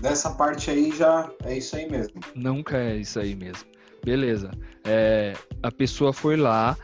[0.00, 2.18] dessa parte aí já é isso aí mesmo.
[2.34, 3.68] Nunca é isso aí mesmo.
[4.02, 4.50] Beleza.
[4.82, 6.74] É, a pessoa foi lá,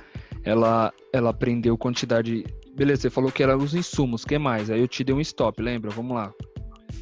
[0.45, 2.45] ela, ela aprendeu quantidade.
[2.75, 4.69] Beleza, você falou que era os insumos, o que mais?
[4.69, 5.91] Aí eu te dei um stop, lembra?
[5.91, 6.31] Vamos lá.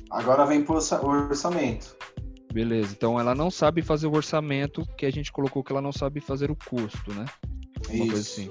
[0.08, 1.96] Agora vem pro orça- orçamento.
[2.52, 2.94] Beleza.
[2.96, 6.20] Então ela não sabe fazer o orçamento, que a gente colocou que ela não sabe
[6.20, 7.24] fazer o custo, né?
[7.90, 8.40] Uma coisa Isso.
[8.40, 8.50] assim.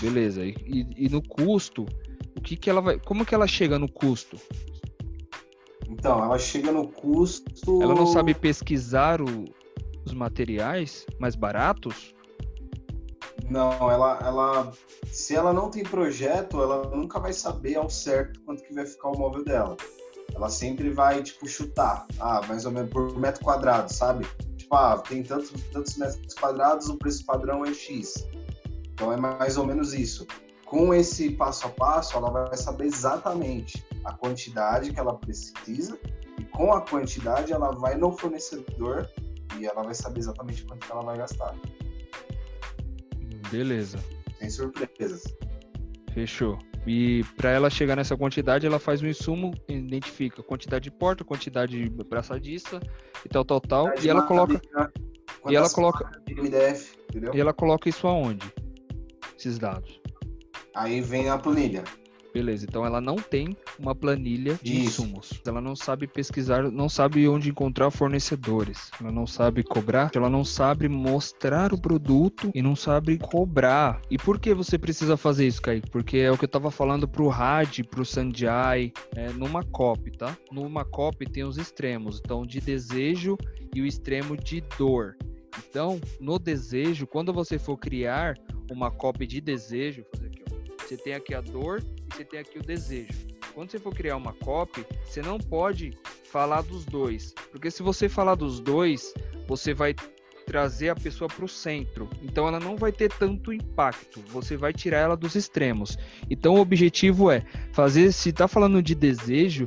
[0.00, 0.46] Beleza.
[0.46, 1.84] E, e- e no custo,
[2.34, 2.98] o que que ela vai.
[2.98, 4.38] Como que ela chega no custo?
[5.90, 7.82] Então, ela chega no custo.
[7.82, 9.44] Ela não sabe pesquisar o-
[10.06, 12.14] os materiais mais baratos?
[13.50, 14.72] Não, ela, ela.
[15.06, 19.08] Se ela não tem projeto, ela nunca vai saber ao certo quanto que vai ficar
[19.08, 19.76] o móvel dela.
[20.32, 22.06] Ela sempre vai, tipo, chutar.
[22.20, 24.24] Ah, mais ou menos por metro quadrado, sabe?
[24.56, 28.28] Tipo, ah, tem tantos, tantos metros quadrados, o preço padrão é X.
[28.92, 30.24] Então é mais ou menos isso.
[30.64, 35.98] Com esse passo a passo, ela vai saber exatamente a quantidade que ela precisa
[36.38, 39.08] e com a quantidade ela vai no fornecedor
[39.58, 41.54] e ela vai saber exatamente quanto ela vai gastar,
[43.50, 43.98] Beleza.
[44.38, 45.24] sem surpresas.
[46.12, 46.58] Fechou.
[46.86, 51.78] E para ela chegar nessa quantidade, ela faz um insumo, identifica quantidade de porta, quantidade
[51.78, 52.80] de braçadiça
[53.24, 53.86] e tal, tal, tal.
[54.02, 54.60] E ela coloca,
[55.48, 56.98] e ela coloca, MDF,
[57.34, 58.50] e ela coloca isso aonde?
[59.38, 60.00] Esses dados.
[60.74, 61.84] Aí vem a planilha.
[62.32, 65.02] Beleza, então ela não tem uma planilha de Isso.
[65.02, 65.40] insumos.
[65.44, 68.90] Ela não sabe pesquisar, não sabe onde encontrar fornecedores.
[69.00, 74.00] Ela não sabe cobrar, ela não sabe mostrar o produto e não sabe cobrar.
[74.10, 75.90] E por que você precisa fazer isso, Kaique?
[75.90, 80.36] Porque é o que eu tava falando pro Rad, pro Sanjay, é, numa copy, tá?
[80.52, 83.36] Numa copy tem os extremos, então de desejo
[83.74, 85.16] e o extremo de dor.
[85.58, 88.36] Então, no desejo, quando você for criar
[88.70, 90.82] uma copy de desejo, fazer aqui, ó.
[90.82, 93.28] Você tem aqui a dor você tem aqui o desejo.
[93.54, 98.08] Quando você for criar uma copy, você não pode falar dos dois, porque se você
[98.08, 99.12] falar dos dois,
[99.48, 99.94] você vai
[100.46, 102.08] trazer a pessoa para o centro.
[102.22, 104.20] Então ela não vai ter tanto impacto.
[104.28, 105.96] Você vai tirar ela dos extremos.
[106.28, 109.66] Então o objetivo é fazer, se tá falando de desejo,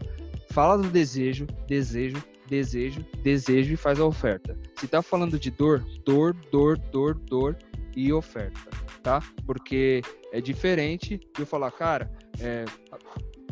[0.51, 4.57] fala do desejo, desejo, desejo, desejo e faz a oferta.
[4.77, 7.57] Se tá falando de dor, dor, dor, dor, dor
[7.95, 8.69] e oferta,
[9.01, 9.21] tá?
[9.45, 12.65] Porque é diferente de eu falar, cara, é,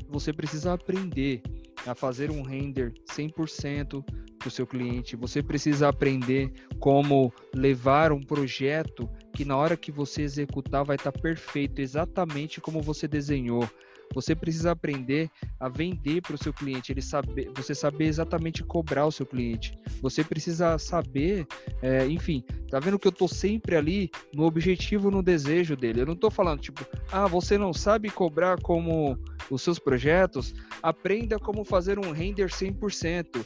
[0.07, 1.41] você precisa aprender
[1.86, 4.03] a fazer um render 100%
[4.38, 5.15] para o seu cliente.
[5.15, 11.11] Você precisa aprender como levar um projeto que na hora que você executar vai estar
[11.11, 13.67] perfeito, exatamente como você desenhou.
[14.14, 19.05] Você precisa aprender a vender para o seu cliente, ele saber, você saber exatamente cobrar
[19.05, 19.78] o seu cliente.
[20.01, 21.47] Você precisa saber,
[21.82, 26.01] é, enfim, tá vendo que eu tô sempre ali no objetivo, no desejo dele.
[26.01, 29.18] Eu não tô falando tipo, ah, você não sabe cobrar como
[29.49, 33.45] os seus projetos, aprenda como fazer um render 100%.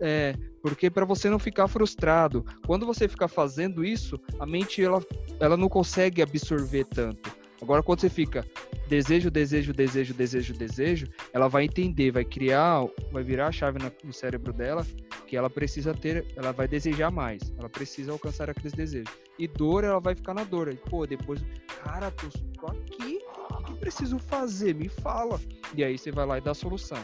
[0.00, 5.04] É, porque para você não ficar frustrado, quando você ficar fazendo isso, a mente ela,
[5.40, 7.41] ela não consegue absorver tanto.
[7.62, 8.44] Agora, quando você fica
[8.88, 14.12] desejo, desejo, desejo, desejo, desejo, ela vai entender, vai criar, vai virar a chave no
[14.12, 14.84] cérebro dela
[15.28, 19.10] que ela precisa ter, ela vai desejar mais, ela precisa alcançar aqueles desejos.
[19.38, 20.68] E dor, ela vai ficar na dor.
[20.68, 21.42] E, pô, depois,
[21.82, 22.28] cara, tô,
[22.60, 23.18] tô aqui,
[23.50, 24.74] o que preciso fazer?
[24.74, 25.40] Me fala.
[25.74, 26.98] E aí você vai lá e dá a solução.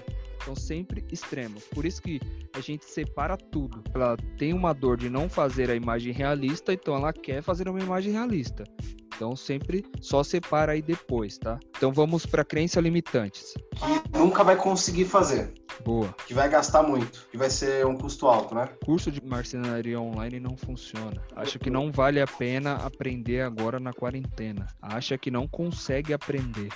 [0.45, 1.65] São sempre extremos.
[1.69, 2.21] Por isso que
[2.53, 3.83] a gente separa tudo.
[3.95, 7.81] Ela tem uma dor de não fazer a imagem realista, então ela quer fazer uma
[7.81, 8.65] imagem realista.
[9.19, 11.59] Então sempre só separa aí depois, tá?
[11.77, 13.53] Então vamos para crença limitantes.
[13.75, 15.53] Que nunca vai conseguir fazer.
[15.85, 16.15] Boa.
[16.25, 18.69] Que vai gastar muito, que vai ser um custo alto, né?
[18.85, 21.21] Curso de marcenaria online não funciona.
[21.35, 24.69] Acho que não vale a pena aprender agora na quarentena.
[24.81, 26.69] Acha que não consegue aprender.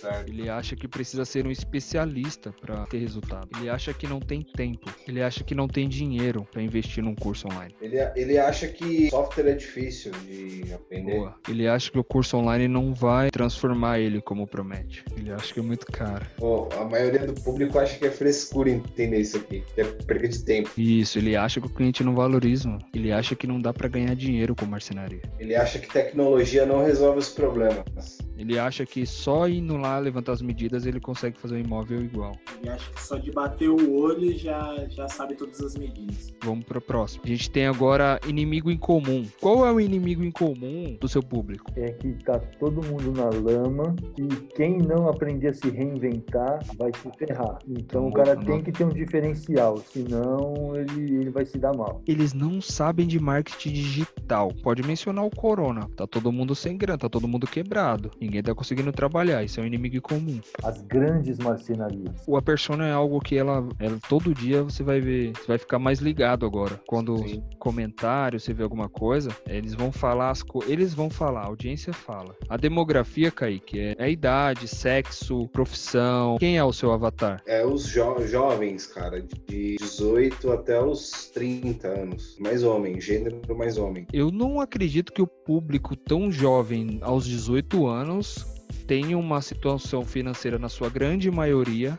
[0.00, 0.28] Certo.
[0.28, 3.48] Ele acha que precisa ser um especialista para ter resultado.
[3.58, 4.90] Ele acha que não tem tempo.
[5.06, 7.74] Ele acha que não tem dinheiro para investir num curso online.
[7.80, 11.16] Ele, ele acha que software é difícil de aprender.
[11.16, 11.34] Boa.
[11.48, 15.04] Ele acha que o curso online não vai transformar ele como promete.
[15.16, 16.26] Ele acha que é muito caro.
[16.40, 20.28] Oh, a maioria do público acha que é frescura entender isso aqui, que é perda
[20.28, 20.70] de tempo.
[20.78, 22.78] Isso, ele acha que o cliente não valoriza.
[22.94, 25.22] Ele acha que não dá para ganhar dinheiro com marcenaria.
[25.38, 28.18] Ele acha que tecnologia não resolve os problemas.
[28.38, 32.36] Ele acha que só indo lá levantar as medidas ele consegue fazer um imóvel igual.
[32.68, 36.32] Acha que só de bater o olho já, já sabe todas as medidas.
[36.42, 37.22] Vamos para o próximo.
[37.24, 39.26] A gente tem agora inimigo em comum.
[39.40, 41.72] Qual é o inimigo em comum do seu público?
[41.76, 46.90] É que tá todo mundo na lama e quem não aprender a se reinventar vai
[46.94, 47.58] se ferrar.
[47.68, 52.02] Então, o cara tem que ter um diferencial, senão ele, ele vai se dar mal.
[52.06, 54.52] Eles não sabem de marketing digital.
[54.62, 55.88] Pode mencionar o corona.
[55.96, 58.10] Tá todo mundo sem grana, tá todo mundo quebrado.
[58.20, 59.42] Ninguém tá conseguindo trabalhar.
[59.42, 60.40] Isso é um inimigo comum.
[60.62, 62.22] As grandes marcenarias.
[62.26, 65.58] O a persona é algo que ela, ela todo dia você vai ver, você vai
[65.58, 66.80] ficar mais ligado agora.
[66.86, 67.42] Quando Sim.
[67.58, 71.92] comentário, você vê alguma coisa, eles vão falar as coisas, eles vão falar, a audiência
[71.92, 72.34] fala.
[72.48, 76.36] A demografia, Kaique, é a idade, sexo, profissão.
[76.38, 77.42] Quem é o seu avatar?
[77.46, 82.36] É os jo jovens, cara, de 18 até os 30 anos.
[82.38, 84.06] Mais homem, gênero mais homem.
[84.12, 88.59] Eu não acredito que o público tão jovem aos 18 anos
[88.90, 91.96] tenha uma situação financeira na sua grande maioria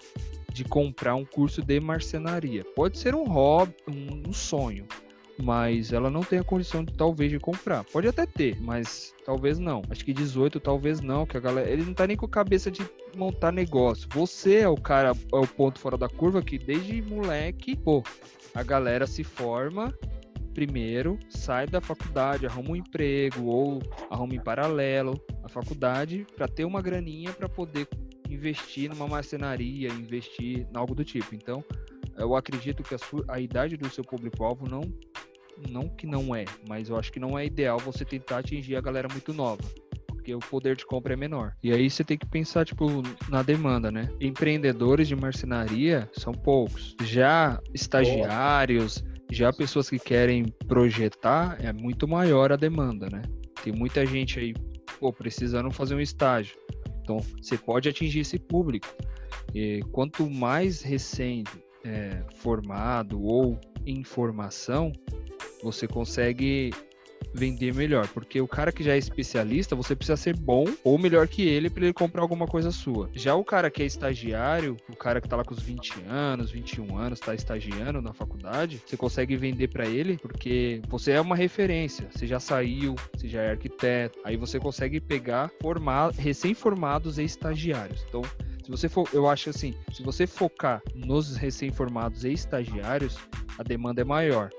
[0.52, 2.66] de comprar um curso de marcenaria.
[2.76, 4.86] Pode ser um hobby, um, um sonho,
[5.42, 7.86] mas ela não tem a condição de talvez de comprar.
[7.86, 9.82] Pode até ter, mas talvez não.
[9.90, 12.70] Acho que 18 talvez não, que a galera, ele não tá nem com a cabeça
[12.70, 12.86] de
[13.16, 14.10] montar negócio.
[14.12, 18.04] Você é o cara, é o ponto fora da curva que desde moleque, pô,
[18.54, 19.98] a galera se forma
[20.54, 26.66] primeiro, sai da faculdade, arruma um emprego ou arruma em paralelo a faculdade para ter
[26.66, 27.88] uma graninha para poder
[28.30, 31.36] investir numa marcenaria, investir em algo do tipo.
[31.36, 31.64] Então,
[32.18, 34.82] eu acredito que a, sua, a idade do seu público-alvo não
[35.70, 38.82] não que não é, mas eu acho que não é ideal você tentar atingir a
[38.82, 39.62] galera muito nova,
[40.08, 41.54] porque o poder de compra é menor.
[41.62, 42.88] E aí você tem que pensar tipo
[43.30, 44.10] na demanda, né?
[44.20, 46.96] Empreendedores de marcenaria são poucos.
[47.04, 53.22] Já estagiários, já pessoas que querem projetar, é muito maior a demanda, né?
[53.64, 54.54] Tem muita gente aí,
[55.00, 56.58] pô, precisando fazer um estágio.
[57.02, 58.88] Então, você pode atingir esse público.
[59.56, 61.44] E quanto mais recém
[61.84, 64.92] é, formado ou em formação,
[65.64, 66.72] você consegue
[67.34, 71.28] vender melhor, porque o cara que já é especialista, você precisa ser bom ou melhor
[71.28, 73.10] que ele para ele comprar alguma coisa sua.
[73.14, 76.52] Já o cara que é estagiário, o cara que tá lá com os 20 anos,
[76.52, 81.36] 21 anos, tá estagiando na faculdade, você consegue vender para ele porque você é uma
[81.36, 87.24] referência, você já saiu, você já é arquiteto, aí você consegue pegar formar recém-formados e
[87.24, 88.04] estagiários.
[88.08, 88.22] Então,
[88.64, 93.18] se você for, eu acho assim, se você focar nos recém-formados e estagiários,
[93.58, 94.50] a demanda é maior.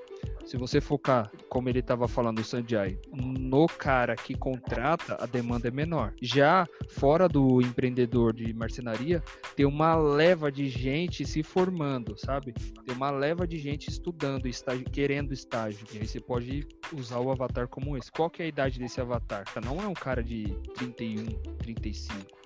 [0.45, 5.69] Se você focar, como ele estava falando, o Sanjay, no cara que contrata, a demanda
[5.69, 6.13] é menor.
[6.21, 9.23] Já fora do empreendedor de marcenaria,
[9.55, 12.53] tem uma leva de gente se formando, sabe?
[12.53, 15.87] Tem uma leva de gente estudando, estágio, querendo estágio.
[15.93, 18.11] E aí você pode usar o avatar como esse.
[18.11, 19.45] Qual que é a idade desse avatar?
[19.63, 21.25] Não é um cara de 31,
[21.59, 22.42] 35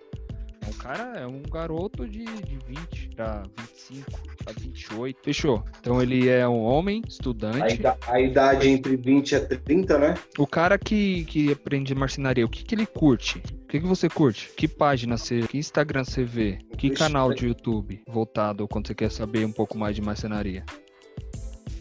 [0.69, 4.11] O cara é um garoto de, de 20 para 25,
[4.43, 5.19] para 28.
[5.23, 5.63] Fechou.
[5.79, 7.61] Então ele é um homem, estudante.
[7.63, 10.13] A, ida- a idade entre 20 e 30, né?
[10.37, 13.41] O cara que, que aprende marcenaria, o que, que ele curte?
[13.63, 14.49] O que, que você curte?
[14.55, 15.41] Que página você.
[15.41, 16.57] Que Instagram você vê?
[16.77, 20.63] Que canal de YouTube voltado quando você quer saber um pouco mais de marcenaria?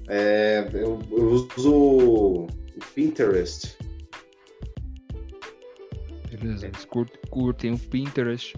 [0.09, 2.47] É, eu, eu uso o
[2.95, 3.77] Pinterest.
[6.31, 8.55] Beleza, eles cur- curtem o Pinterest.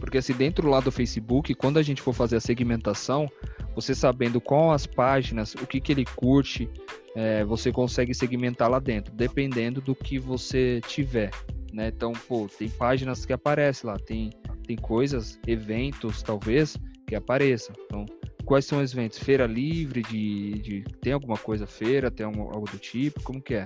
[0.00, 3.28] Porque assim, dentro lá do Facebook, quando a gente for fazer a segmentação,
[3.74, 6.68] você sabendo qual as páginas, o que, que ele curte,
[7.14, 11.30] é, você consegue segmentar lá dentro, dependendo do que você tiver.
[11.72, 11.88] Né?
[11.88, 14.30] Então, pô, tem páginas que aparecem lá, tem,
[14.66, 16.76] tem coisas, eventos, talvez,
[17.06, 17.74] que apareçam.
[17.84, 18.04] Então,
[18.44, 19.18] quais são os eventos?
[19.18, 23.22] Feira livre, de, de tem alguma coisa feira, tem algum- algo do tipo?
[23.22, 23.64] Como que é?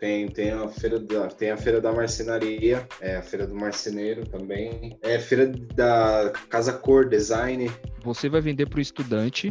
[0.00, 4.26] Tem, tem, a feira da, tem a feira da marcenaria, é, a feira do marceneiro
[4.26, 4.98] também.
[5.02, 7.70] É a feira da Casa Cor Design.
[8.02, 9.50] você vai vender para o estudante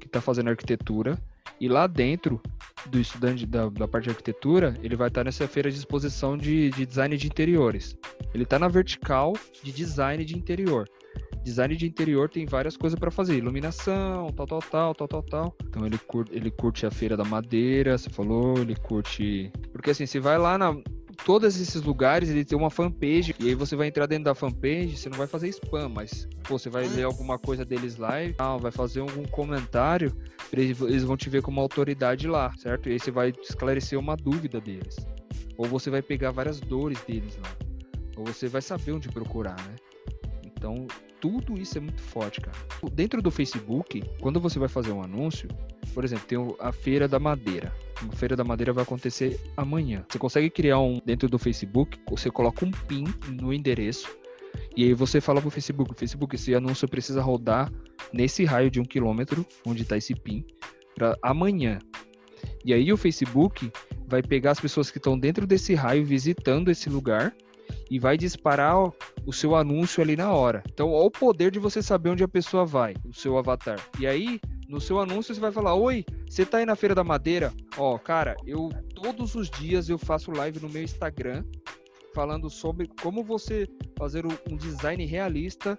[0.00, 1.18] que está fazendo arquitetura
[1.60, 2.40] e lá dentro
[2.86, 6.70] do estudante da, da parte de arquitetura ele vai estar nessa feira de exposição de,
[6.70, 7.96] de design de interiores
[8.34, 10.88] ele está na vertical de design de interior
[11.44, 15.56] design de interior tem várias coisas para fazer iluminação tal tal tal tal tal tal
[15.68, 20.06] então ele curte, ele curte a feira da madeira você falou ele curte porque assim
[20.06, 20.74] você vai lá na
[21.24, 24.96] todos esses lugares ele tem uma fanpage e aí você vai entrar dentro da fanpage
[24.96, 28.32] você não vai fazer spam mas pô, você vai ler alguma coisa deles lá e
[28.32, 30.14] tal, vai fazer algum comentário,
[30.52, 32.88] eles vão te ver como autoridade lá, certo?
[32.88, 34.96] E aí você vai esclarecer uma dúvida deles.
[35.56, 37.56] Ou você vai pegar várias dores deles lá.
[38.16, 39.76] Ou você vai saber onde procurar, né?
[40.44, 40.86] Então,
[41.24, 42.54] tudo isso é muito forte, cara.
[42.92, 45.48] Dentro do Facebook, quando você vai fazer um anúncio,
[45.94, 47.72] por exemplo, tem a Feira da Madeira.
[47.96, 50.04] A Feira da Madeira vai acontecer amanhã.
[50.06, 53.04] Você consegue criar um dentro do Facebook, você coloca um pin
[53.40, 54.14] no endereço
[54.76, 57.72] e aí você fala pro Facebook, Facebook, esse anúncio precisa rodar
[58.12, 60.44] nesse raio de um quilômetro, onde está esse PIN,
[60.94, 61.78] para amanhã.
[62.62, 63.72] E aí o Facebook
[64.06, 67.34] vai pegar as pessoas que estão dentro desse raio visitando esse lugar
[67.90, 68.76] e vai disparar
[69.26, 70.62] o seu anúncio ali na hora.
[70.72, 73.78] Então, olha o poder de você saber onde a pessoa vai, o seu avatar.
[73.98, 77.04] E aí, no seu anúncio, você vai falar: Oi, você tá aí na Feira da
[77.04, 77.52] Madeira?
[77.76, 81.44] Ó, cara, eu todos os dias eu faço live no meu Instagram
[82.14, 83.68] falando sobre como você
[83.98, 85.76] fazer um design realista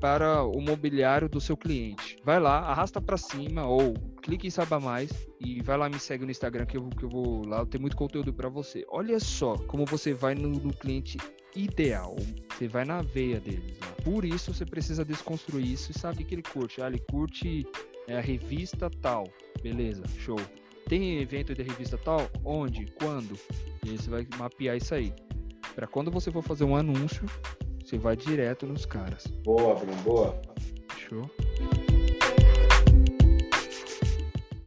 [0.00, 2.16] para o mobiliário do seu cliente.
[2.22, 6.24] Vai lá, arrasta para cima ou clique em saiba mais e vai lá me segue
[6.24, 8.84] no Instagram que eu, que eu vou lá, tem muito conteúdo para você.
[8.88, 11.16] Olha só como você vai no, no cliente
[11.54, 12.16] ideal,
[12.50, 13.78] você vai na veia deles.
[13.80, 13.88] Lá.
[14.04, 16.82] Por isso você precisa desconstruir isso e saber que ele curte.
[16.82, 17.66] Ah, ele curte
[18.06, 19.28] é, a revista tal,
[19.62, 20.38] beleza, show.
[20.88, 22.30] Tem evento de revista tal?
[22.42, 22.86] Onde?
[22.92, 23.38] Quando?
[23.84, 25.12] E aí você vai mapear isso aí.
[25.74, 27.24] Para quando você for fazer um anúncio,
[27.84, 29.26] você vai direto nos caras.
[29.44, 30.40] Boa, Bruno, boa.
[30.96, 31.30] Show?